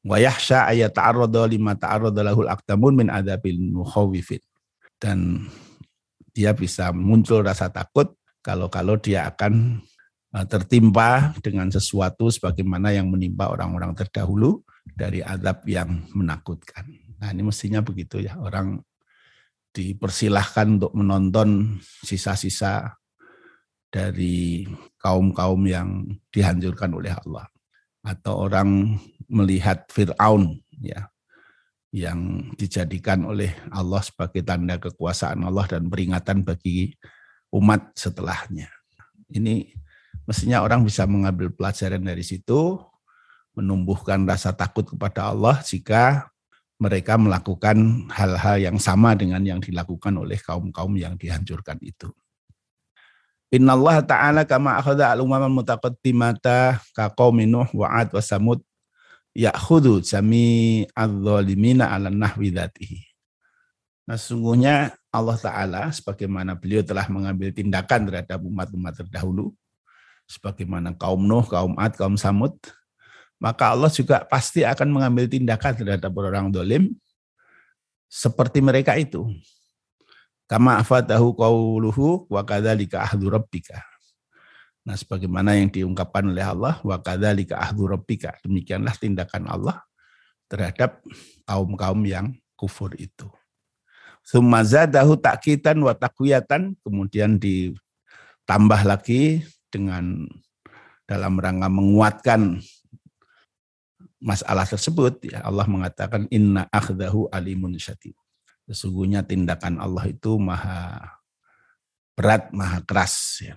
wa 0.08 0.18
yahsha 0.18 0.72
ayat 0.72 0.96
ta'arrada 0.96 1.44
lima 1.52 1.76
ta'arrada 1.76 2.24
lahul 2.24 2.48
aktamun 2.48 2.96
min 2.96 3.08
adabil 3.12 3.60
mukhawifin. 3.60 4.40
Dan 4.98 5.46
dia 6.32 6.56
bisa 6.56 6.96
muncul 6.96 7.44
rasa 7.44 7.68
takut 7.68 8.16
kalau-kalau 8.40 8.96
dia 8.96 9.28
akan 9.28 9.84
eh, 10.32 10.46
tertimpa 10.48 11.36
dengan 11.44 11.68
sesuatu 11.68 12.32
sebagaimana 12.32 12.96
yang 12.96 13.12
menimpa 13.12 13.52
orang-orang 13.52 13.92
terdahulu 13.94 14.64
dari 14.96 15.20
adab 15.20 15.68
yang 15.68 16.08
menakutkan. 16.16 16.88
Nah 17.20 17.36
ini 17.36 17.44
mestinya 17.44 17.84
begitu 17.84 18.24
ya, 18.24 18.40
orang 18.40 18.80
dipersilahkan 19.76 20.80
untuk 20.80 20.94
menonton 20.96 21.78
sisa-sisa 21.84 22.98
dari 23.92 24.66
kaum-kaum 24.98 25.62
yang 25.68 26.08
dihancurkan 26.34 26.92
oleh 26.96 27.14
Allah 27.14 27.46
atau 28.08 28.48
orang 28.48 28.96
melihat 29.28 29.88
Fir'aun 29.92 30.64
ya 30.80 31.12
yang 31.92 32.52
dijadikan 32.60 33.24
oleh 33.24 33.56
Allah 33.72 34.04
sebagai 34.04 34.44
tanda 34.44 34.76
kekuasaan 34.76 35.44
Allah 35.48 35.66
dan 35.68 35.88
peringatan 35.88 36.44
bagi 36.44 36.96
umat 37.56 37.96
setelahnya. 37.96 38.68
Ini 39.32 39.72
mestinya 40.28 40.64
orang 40.64 40.84
bisa 40.84 41.08
mengambil 41.08 41.52
pelajaran 41.52 42.04
dari 42.04 42.24
situ, 42.24 42.80
menumbuhkan 43.56 44.28
rasa 44.28 44.52
takut 44.52 44.84
kepada 44.84 45.32
Allah 45.32 45.60
jika 45.64 46.28
mereka 46.78 47.18
melakukan 47.18 48.06
hal-hal 48.14 48.62
yang 48.62 48.78
sama 48.78 49.18
dengan 49.18 49.42
yang 49.42 49.58
dilakukan 49.58 50.14
oleh 50.14 50.38
kaum-kaum 50.38 50.94
yang 50.94 51.18
dihancurkan 51.18 51.82
itu. 51.82 52.14
Inna 53.48 53.74
Allah 53.80 54.04
Ta'ala 54.04 54.42
kama 54.44 54.76
akhada 54.76 55.16
al-umaman 55.16 55.48
mutaqaddimata 55.50 56.84
ka 56.92 57.08
qaumi 57.16 57.48
Nuh 57.48 57.66
wa 57.72 57.88
'ad 57.88 58.12
wa 58.12 58.20
Samud 58.20 58.60
ya'khudhu 59.38 60.02
jami 60.02 60.84
adh-dhalimina 60.98 61.94
'ala 61.94 62.10
nahwi 62.10 62.50
dhatihi. 62.50 63.06
Nah, 64.10 64.18
sungguhnya 64.18 64.96
Allah 65.14 65.38
Ta'ala 65.38 65.82
sebagaimana 65.94 66.56
beliau 66.56 66.82
telah 66.82 67.06
mengambil 67.12 67.52
tindakan 67.52 68.08
terhadap 68.08 68.40
umat-umat 68.40 69.04
terdahulu, 69.04 69.52
sebagaimana 70.26 70.96
kaum 70.96 71.22
Nuh, 71.22 71.44
kaum 71.44 71.76
Ad, 71.76 72.00
kaum 72.00 72.16
Samud, 72.16 72.56
maka 73.38 73.76
Allah 73.76 73.92
juga 73.92 74.24
pasti 74.26 74.64
akan 74.64 74.90
mengambil 74.90 75.28
tindakan 75.28 75.76
terhadap 75.76 76.12
orang 76.16 76.50
dolim 76.50 76.96
seperti 78.08 78.64
mereka 78.64 78.96
itu. 78.96 79.28
Kama 80.48 80.80
afatahu 80.80 81.36
qawluhu 81.36 82.32
wa 82.32 82.42
kadzalika 82.48 83.04
ahdu 83.04 83.28
rabbika. 83.28 83.84
Nah, 84.88 84.96
sebagaimana 84.96 85.60
yang 85.60 85.68
diungkapkan 85.68 86.32
oleh 86.32 86.48
Allah, 86.48 86.80
wa 86.80 86.96
kadzalika 87.04 87.60
ahdu 87.60 87.92
rabbika. 87.92 88.40
Demikianlah 88.40 88.96
tindakan 88.96 89.52
Allah 89.52 89.84
terhadap 90.48 91.04
kaum-kaum 91.44 92.00
yang 92.08 92.32
kufur 92.56 92.96
itu. 92.96 93.28
Sumazadahu 94.24 95.20
takitan 95.20 95.84
wa 95.84 95.92
takwiyatan, 95.92 96.80
kemudian 96.80 97.36
ditambah 97.36 98.82
lagi 98.88 99.44
dengan 99.68 100.24
dalam 101.04 101.36
rangka 101.36 101.68
menguatkan 101.68 102.64
masalah 104.18 104.66
tersebut 104.66 105.30
ya 105.30 105.46
Allah 105.46 105.64
mengatakan 105.70 106.26
inna 106.34 106.66
akhdahu 106.74 107.30
alimun 107.32 107.78
syadid 107.78 108.18
Sesungguhnya 108.68 109.24
tindakan 109.24 109.80
Allah 109.80 110.12
itu 110.12 110.36
maha 110.36 111.00
berat, 112.20 112.52
maha 112.52 112.84
keras. 112.84 113.40
Ya. 113.40 113.56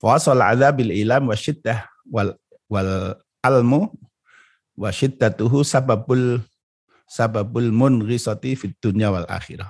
Fasal 0.00 0.40
bil 0.72 0.96
ilam 0.96 1.28
wa 1.28 1.36
syiddah 1.36 1.84
wal, 2.08 2.32
wal 2.72 3.20
almu 3.44 3.92
wa 4.72 4.88
syiddatuhu 4.88 5.60
sababul 5.60 6.40
sababul 7.04 7.68
munrisati 7.68 8.56
fid 8.56 8.72
dunya 8.80 9.12
wal 9.12 9.28
akhirah. 9.28 9.68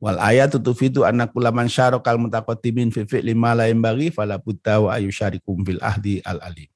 Wal 0.00 0.16
ayat 0.16 0.56
tufidu 0.56 1.04
anna 1.04 1.28
kulaman 1.28 1.68
syarokal 1.68 2.16
mutaqaddimin 2.16 2.88
fi 2.88 3.04
fi'li 3.04 3.36
ma 3.36 3.52
la 3.52 3.68
yanbaghi 3.68 4.08
fala 4.08 4.40
budda 4.40 4.80
wa 4.80 4.96
ayusyarikum 4.96 5.60
fil 5.68 5.80
ahdi 5.84 6.24
al 6.24 6.40
alim. 6.40 6.72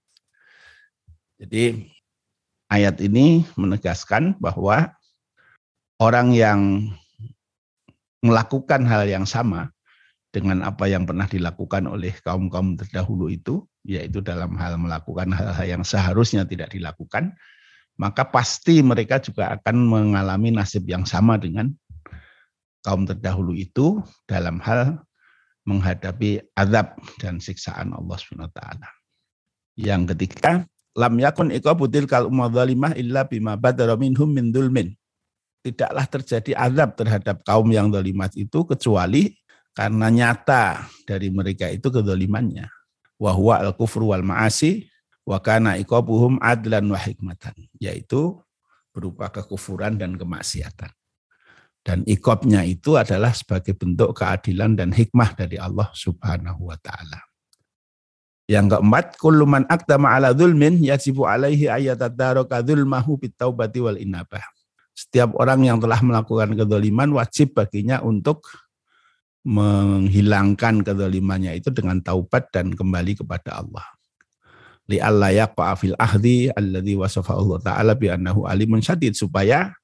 Jadi 1.40 1.88
ayat 2.68 3.00
ini 3.00 3.48
menegaskan 3.56 4.36
bahwa 4.36 4.92
orang 5.96 6.36
yang 6.36 6.92
melakukan 8.20 8.84
hal 8.84 9.08
yang 9.08 9.24
sama 9.24 9.72
dengan 10.28 10.60
apa 10.60 10.84
yang 10.84 11.08
pernah 11.08 11.24
dilakukan 11.24 11.88
oleh 11.88 12.12
kaum-kaum 12.20 12.76
terdahulu 12.76 13.32
itu, 13.32 13.64
yaitu 13.84 14.20
dalam 14.20 14.54
hal 14.60 14.76
melakukan 14.76 15.32
hal-hal 15.32 15.66
yang 15.78 15.84
seharusnya 15.84 16.44
tidak 16.44 16.72
dilakukan, 16.72 17.32
maka 17.96 18.28
pasti 18.28 18.84
mereka 18.84 19.18
juga 19.18 19.56
akan 19.56 19.76
mengalami 19.88 20.52
nasib 20.52 20.84
yang 20.84 21.08
sama 21.08 21.40
dengan 21.40 21.72
kaum 22.84 23.08
terdahulu 23.08 23.56
itu 23.56 24.04
dalam 24.28 24.60
hal 24.62 25.00
menghadapi 25.66 26.44
azab 26.56 26.96
dan 27.20 27.40
siksaan 27.40 27.92
Allah 27.92 28.16
SWT. 28.16 28.60
Yang 29.76 30.02
ketiga, 30.14 30.64
lam 30.96 31.14
yakun 31.20 31.52
iqabutil 31.52 32.08
kal 32.08 32.28
umma 32.28 32.48
illa 32.96 33.28
bima 33.28 33.58
badara 33.58 33.96
minhum 33.96 34.28
min 34.28 34.48
dulmin 34.54 34.92
tidaklah 35.62 36.06
terjadi 36.06 36.54
azab 36.54 36.94
terhadap 36.96 37.42
kaum 37.44 37.68
yang 37.68 37.90
dolimat 37.90 38.30
itu 38.38 38.64
kecuali 38.64 39.34
karena 39.74 40.06
nyata 40.10 40.88
dari 41.04 41.32
mereka 41.32 41.68
itu 41.70 41.88
kedolimannya. 41.88 42.68
Wahwa 43.18 43.58
al-kufru 43.62 44.14
wal 44.14 44.22
ma'asi 44.22 44.86
wa 45.26 45.42
kana 45.42 45.74
iqabuhum 45.80 46.38
adlan 46.38 46.86
wa 46.90 46.98
hikmatan. 46.98 47.54
Yaitu 47.78 48.38
berupa 48.94 49.30
kekufuran 49.30 49.98
dan 49.98 50.14
kemaksiatan. 50.14 50.90
Dan 51.82 52.04
ikobnya 52.04 52.66
itu 52.66 52.98
adalah 52.98 53.32
sebagai 53.32 53.72
bentuk 53.72 54.12
keadilan 54.12 54.76
dan 54.76 54.90
hikmah 54.92 55.32
dari 55.38 55.56
Allah 55.56 55.88
subhanahu 55.94 56.68
wa 56.68 56.76
ta'ala. 56.76 57.22
Yang 58.48 58.76
keempat, 58.76 59.06
kullu 59.20 59.44
man 59.44 59.64
aqdama 59.68 60.16
ala 60.16 60.32
dhulmin 60.32 60.80
yajibu 60.80 61.24
alaihi 61.28 61.68
ayataddaraka 61.68 62.64
dhulmahu 62.64 63.20
bitaubati 63.20 63.78
wal 63.80 63.96
inabah 63.96 64.42
setiap 64.98 65.30
orang 65.38 65.62
yang 65.62 65.78
telah 65.78 66.02
melakukan 66.02 66.58
kedoliman 66.58 67.14
wajib 67.14 67.54
baginya 67.54 68.02
untuk 68.02 68.42
menghilangkan 69.46 70.82
kedolimannya 70.82 71.58
itu 71.58 71.70
dengan 71.70 72.02
taubat 72.02 72.50
dan 72.50 72.74
kembali 72.74 73.18
kepada 73.18 73.62
Allah. 73.62 73.86
Li'alla 74.88 75.28
yaqa'a 75.30 75.76
fil 75.76 75.96
ahdi 76.00 76.48
alladhi 76.48 76.96
wasafa 76.96 77.36
Allah 77.36 77.58
ta'ala 77.60 77.92
bi'annahu 77.92 78.48
alimun 78.48 78.80
syadid 78.80 79.12
supaya 79.12 79.76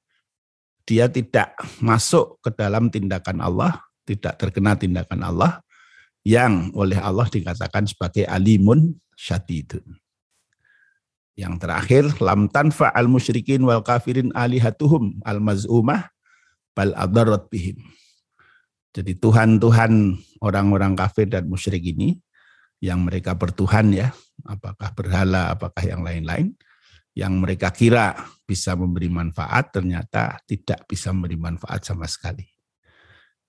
dia 0.85 1.09
tidak 1.09 1.53
masuk 1.81 2.41
ke 2.41 2.49
dalam 2.53 2.89
tindakan 2.89 3.41
Allah, 3.41 3.81
tidak 4.05 4.37
terkena 4.37 4.73
tindakan 4.77 5.21
Allah 5.21 5.61
yang 6.25 6.73
oleh 6.73 6.97
Allah 6.97 7.29
dikatakan 7.29 7.85
sebagai 7.85 8.25
alimun 8.25 8.97
syadidun. 9.13 9.85
Yang 11.35 11.55
terakhir, 11.61 12.03
lam 12.23 12.47
tanfa 12.47 12.89
al 12.95 13.11
musyrikin 13.11 13.61
wal 13.61 13.83
kafirin 13.83 14.31
alihatuhum 14.33 15.21
al 15.21 15.43
maz'umah 15.43 16.09
bal 16.73 16.95
adarat 16.95 17.45
bihim. 17.51 17.77
Jadi 18.95 19.11
Tuhan-Tuhan 19.19 19.91
orang-orang 20.39 20.95
kafir 20.95 21.27
dan 21.27 21.51
musyrik 21.51 21.83
ini 21.83 22.15
yang 22.79 23.03
mereka 23.03 23.35
bertuhan 23.35 23.91
ya, 23.91 24.15
apakah 24.47 24.95
berhala, 24.95 25.51
apakah 25.51 25.83
yang 25.83 25.99
lain-lain, 25.99 26.55
yang 27.11 27.35
mereka 27.43 27.75
kira 27.75 28.15
bisa 28.47 28.71
memberi 28.71 29.11
manfaat 29.11 29.75
ternyata 29.75 30.39
tidak 30.47 30.87
bisa 30.87 31.11
memberi 31.11 31.35
manfaat 31.35 31.83
sama 31.83 32.07
sekali. 32.07 32.47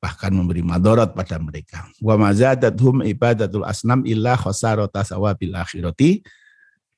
Bahkan 0.03 0.35
memberi 0.35 0.67
madorot 0.67 1.15
pada 1.15 1.39
mereka. 1.39 1.87
Wa 2.03 2.19
mazadathum 2.19 3.07
ibadatul 3.07 3.63
asnam 3.63 4.03
illa 4.03 4.35
khosarota 4.35 5.07
sawabil 5.07 5.55
akhirati 5.55 6.27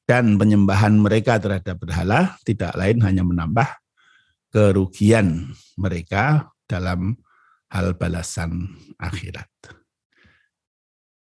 dan 0.09 0.41
penyembahan 0.41 0.97
mereka 0.97 1.37
terhadap 1.37 1.77
berhala 1.77 2.33
tidak 2.49 2.73
lain 2.81 3.05
hanya 3.05 3.25
menambah 3.29 3.69
kerugian 4.49 5.53
mereka 5.77 6.49
dalam 6.65 7.17
hal 7.69 7.93
balasan 7.97 8.73
akhirat. 8.97 9.49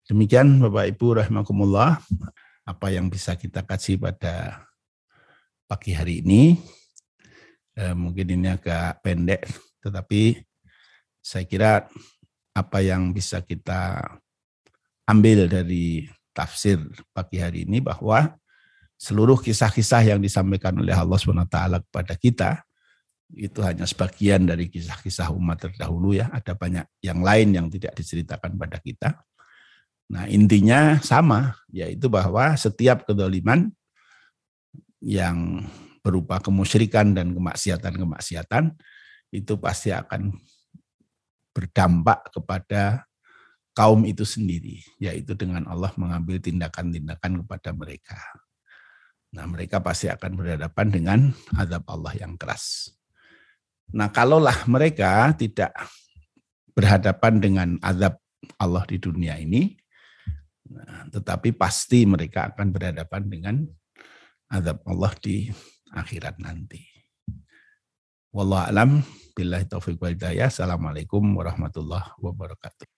Demikian 0.06 0.62
Bapak 0.62 0.86
Ibu 0.94 1.18
rahimakumullah 1.18 1.98
apa 2.66 2.86
yang 2.94 3.10
bisa 3.10 3.34
kita 3.34 3.66
kasih 3.66 3.98
pada 3.98 4.66
pagi 5.66 5.90
hari 5.90 6.22
ini. 6.22 6.54
Eh, 7.76 7.92
mungkin 7.92 8.26
ini 8.40 8.48
agak 8.48 9.04
pendek 9.04 9.44
tetapi 9.84 10.40
saya 11.22 11.44
kira 11.46 11.72
apa 12.56 12.78
yang 12.80 13.12
bisa 13.12 13.44
kita 13.44 14.00
ambil 15.06 15.46
dari 15.46 16.08
tafsir 16.34 16.82
pagi 17.14 17.38
hari 17.38 17.62
ini 17.68 17.78
bahwa 17.78 18.34
seluruh 18.98 19.38
kisah-kisah 19.38 20.02
yang 20.16 20.18
disampaikan 20.18 20.74
oleh 20.74 20.96
Allah 20.96 21.14
SWT 21.20 21.58
kepada 21.86 22.14
kita 22.18 22.50
itu 23.36 23.60
hanya 23.60 23.84
sebagian 23.84 24.48
dari 24.48 24.72
kisah-kisah 24.72 25.28
umat 25.36 25.68
terdahulu 25.68 26.16
ya. 26.16 26.32
Ada 26.32 26.56
banyak 26.56 27.04
yang 27.04 27.20
lain 27.20 27.52
yang 27.52 27.66
tidak 27.68 27.92
diceritakan 27.92 28.56
pada 28.56 28.80
kita. 28.80 29.20
Nah 30.08 30.24
intinya 30.24 30.96
sama, 31.04 31.52
yaitu 31.68 32.08
bahwa 32.08 32.56
setiap 32.56 33.04
kedoliman 33.04 33.68
yang 35.04 35.68
berupa 36.00 36.40
kemusyrikan 36.40 37.12
dan 37.12 37.36
kemaksiatan-kemaksiatan 37.36 38.72
itu 39.34 39.52
pasti 39.60 39.92
akan 39.92 40.32
berdampak 41.52 42.32
kepada 42.32 43.04
kaum 43.76 44.08
itu 44.08 44.24
sendiri, 44.24 44.80
yaitu 44.96 45.36
dengan 45.36 45.68
Allah 45.68 45.92
mengambil 46.00 46.40
tindakan-tindakan 46.40 47.44
kepada 47.44 47.76
mereka. 47.76 48.16
Nah, 49.36 49.44
mereka 49.44 49.84
pasti 49.84 50.08
akan 50.08 50.32
berhadapan 50.32 50.86
dengan 50.88 51.18
azab 51.52 51.84
Allah 51.92 52.16
yang 52.16 52.40
keras. 52.40 52.95
Nah, 53.94 54.10
kalaulah 54.10 54.66
mereka 54.66 55.30
tidak 55.38 55.70
berhadapan 56.74 57.38
dengan 57.38 57.68
azab 57.78 58.18
Allah 58.58 58.82
di 58.86 58.98
dunia 58.98 59.38
ini, 59.38 59.78
nah, 60.66 61.06
tetapi 61.10 61.54
pasti 61.54 62.02
mereka 62.02 62.50
akan 62.50 62.74
berhadapan 62.74 63.22
dengan 63.30 63.54
azab 64.50 64.82
Allah 64.86 65.12
di 65.22 65.50
akhirat 65.94 66.42
nanti. 66.42 66.82
Wallahu 68.34 68.68
alam 68.68 68.90
billahi 69.32 69.64
taufiq 69.70 69.96
wal 69.96 70.12
hidayah. 70.12 70.52
Assalamualaikum 70.52 71.22
warahmatullahi 71.32 72.10
wabarakatuh. 72.20 72.95